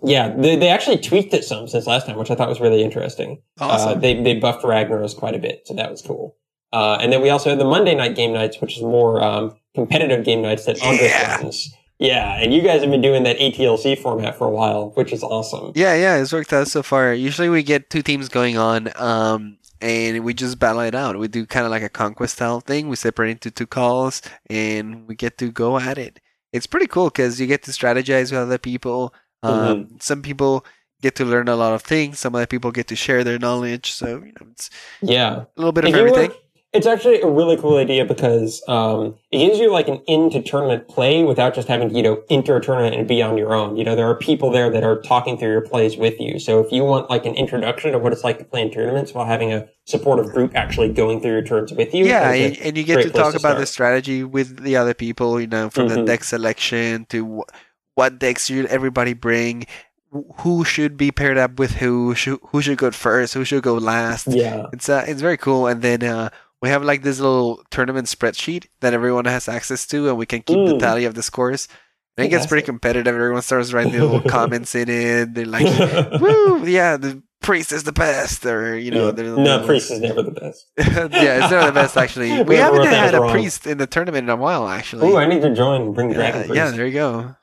[0.06, 2.84] yeah, they, they actually tweaked it some since last time, which I thought was really
[2.84, 3.41] interesting.
[3.60, 3.99] Uh, awesome.
[4.01, 6.36] they, they buffed Ragnaros quite a bit, so that was cool.
[6.74, 9.56] Uh, and then we also had the Monday night game nights, which is more, um,
[9.76, 11.36] competitive game nights that Andres Yeah.
[11.41, 11.74] runs.
[11.97, 15.24] Yeah, and you guys have been doing that ATLC format for a while, which is
[15.24, 15.72] awesome.
[15.76, 17.14] Yeah, yeah, it's worked out so far.
[17.14, 21.18] Usually we get two teams going on, um, and we just battle it out.
[21.18, 22.89] We do kind of like a conquest style thing.
[22.89, 26.20] We separate into two calls, and we get to go at it.
[26.51, 29.14] It's pretty cool because you get to strategize with other people.
[29.50, 30.66] Um, Some people
[31.02, 32.20] get to learn a lot of things.
[32.20, 33.91] Some other people get to share their knowledge.
[33.91, 34.70] So you know, it's
[35.02, 35.32] Yeah.
[35.36, 36.32] a little bit of you know everything.
[36.74, 40.89] It's actually a really cool idea because um, it gives you like an into tournament
[40.89, 43.78] play without just having to, you know, enter a tournament and be on your own.
[43.78, 46.38] You know, there are people there that are talking through your plays with you.
[46.38, 49.14] So if you want like an introduction to what it's like to play in tournaments
[49.14, 52.08] while having a supportive group actually going through your turns with you.
[52.08, 55.39] Yeah, and, and you get to talk to about the strategy with the other people.
[55.39, 56.08] You know, from the Mhm.
[56.08, 57.46] deck selection to
[57.96, 59.66] what decks should everybody bring,
[60.41, 63.74] who should be paired up with who, who who should go first, who should go
[63.76, 64.28] last.
[64.28, 64.68] Yeah.
[64.72, 65.68] It's uh, it's very cool.
[65.68, 66.30] And then uh,
[66.62, 70.41] we have like this little tournament spreadsheet that everyone has access to, and we can
[70.41, 70.80] keep the Mm.
[70.80, 71.68] tally of the scores.
[72.18, 73.14] And it gets pretty competitive.
[73.14, 75.34] Everyone starts writing little comments in it.
[75.34, 75.68] They're like,
[76.22, 79.36] "Woo, yeah, the priest is the best," or you know, Yeah.
[79.36, 80.66] no, priest is never the best.
[80.78, 82.30] yeah, it's never the best actually.
[82.43, 83.32] We Whoever haven't had a wrong.
[83.32, 85.12] priest in the tournament in a while actually.
[85.12, 86.56] Ooh, I need to join and bring Dragon yeah, Priest.
[86.56, 87.36] yeah, there you go.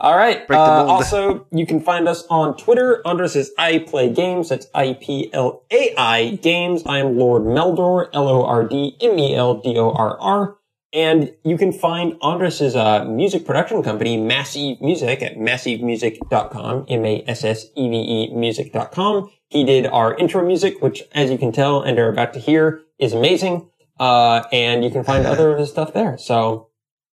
[0.00, 0.50] All right.
[0.50, 3.02] Uh, also, you can find us on Twitter.
[3.06, 4.48] Andres is I Play Games.
[4.48, 6.82] That's I P L A I Games.
[6.86, 10.56] I am Lord Meldor, L O R D M E L D O R R.
[10.92, 19.30] And you can find Andres' uh, music production company, Massive Music, at massivemusic.com, M-A-S-S-E-V-E music.com.
[19.48, 22.80] He did our intro music, which, as you can tell and are about to hear,
[22.98, 23.68] is amazing.
[24.00, 26.18] Uh, and you can find other of his stuff there.
[26.18, 26.70] So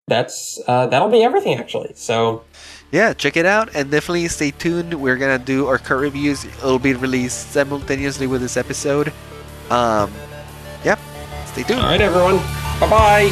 [0.07, 1.91] that's, uh, that'll be everything, actually.
[1.93, 2.43] So,
[2.91, 4.93] Yeah, check it out and definitely stay tuned.
[4.93, 6.45] We're gonna do our cut reviews.
[6.45, 9.11] It'll be released simultaneously with this episode.
[9.69, 10.11] Um,
[10.85, 10.99] yep,
[11.47, 11.81] stay tuned.
[11.81, 12.37] All right, everyone.
[12.79, 13.29] Bye bye.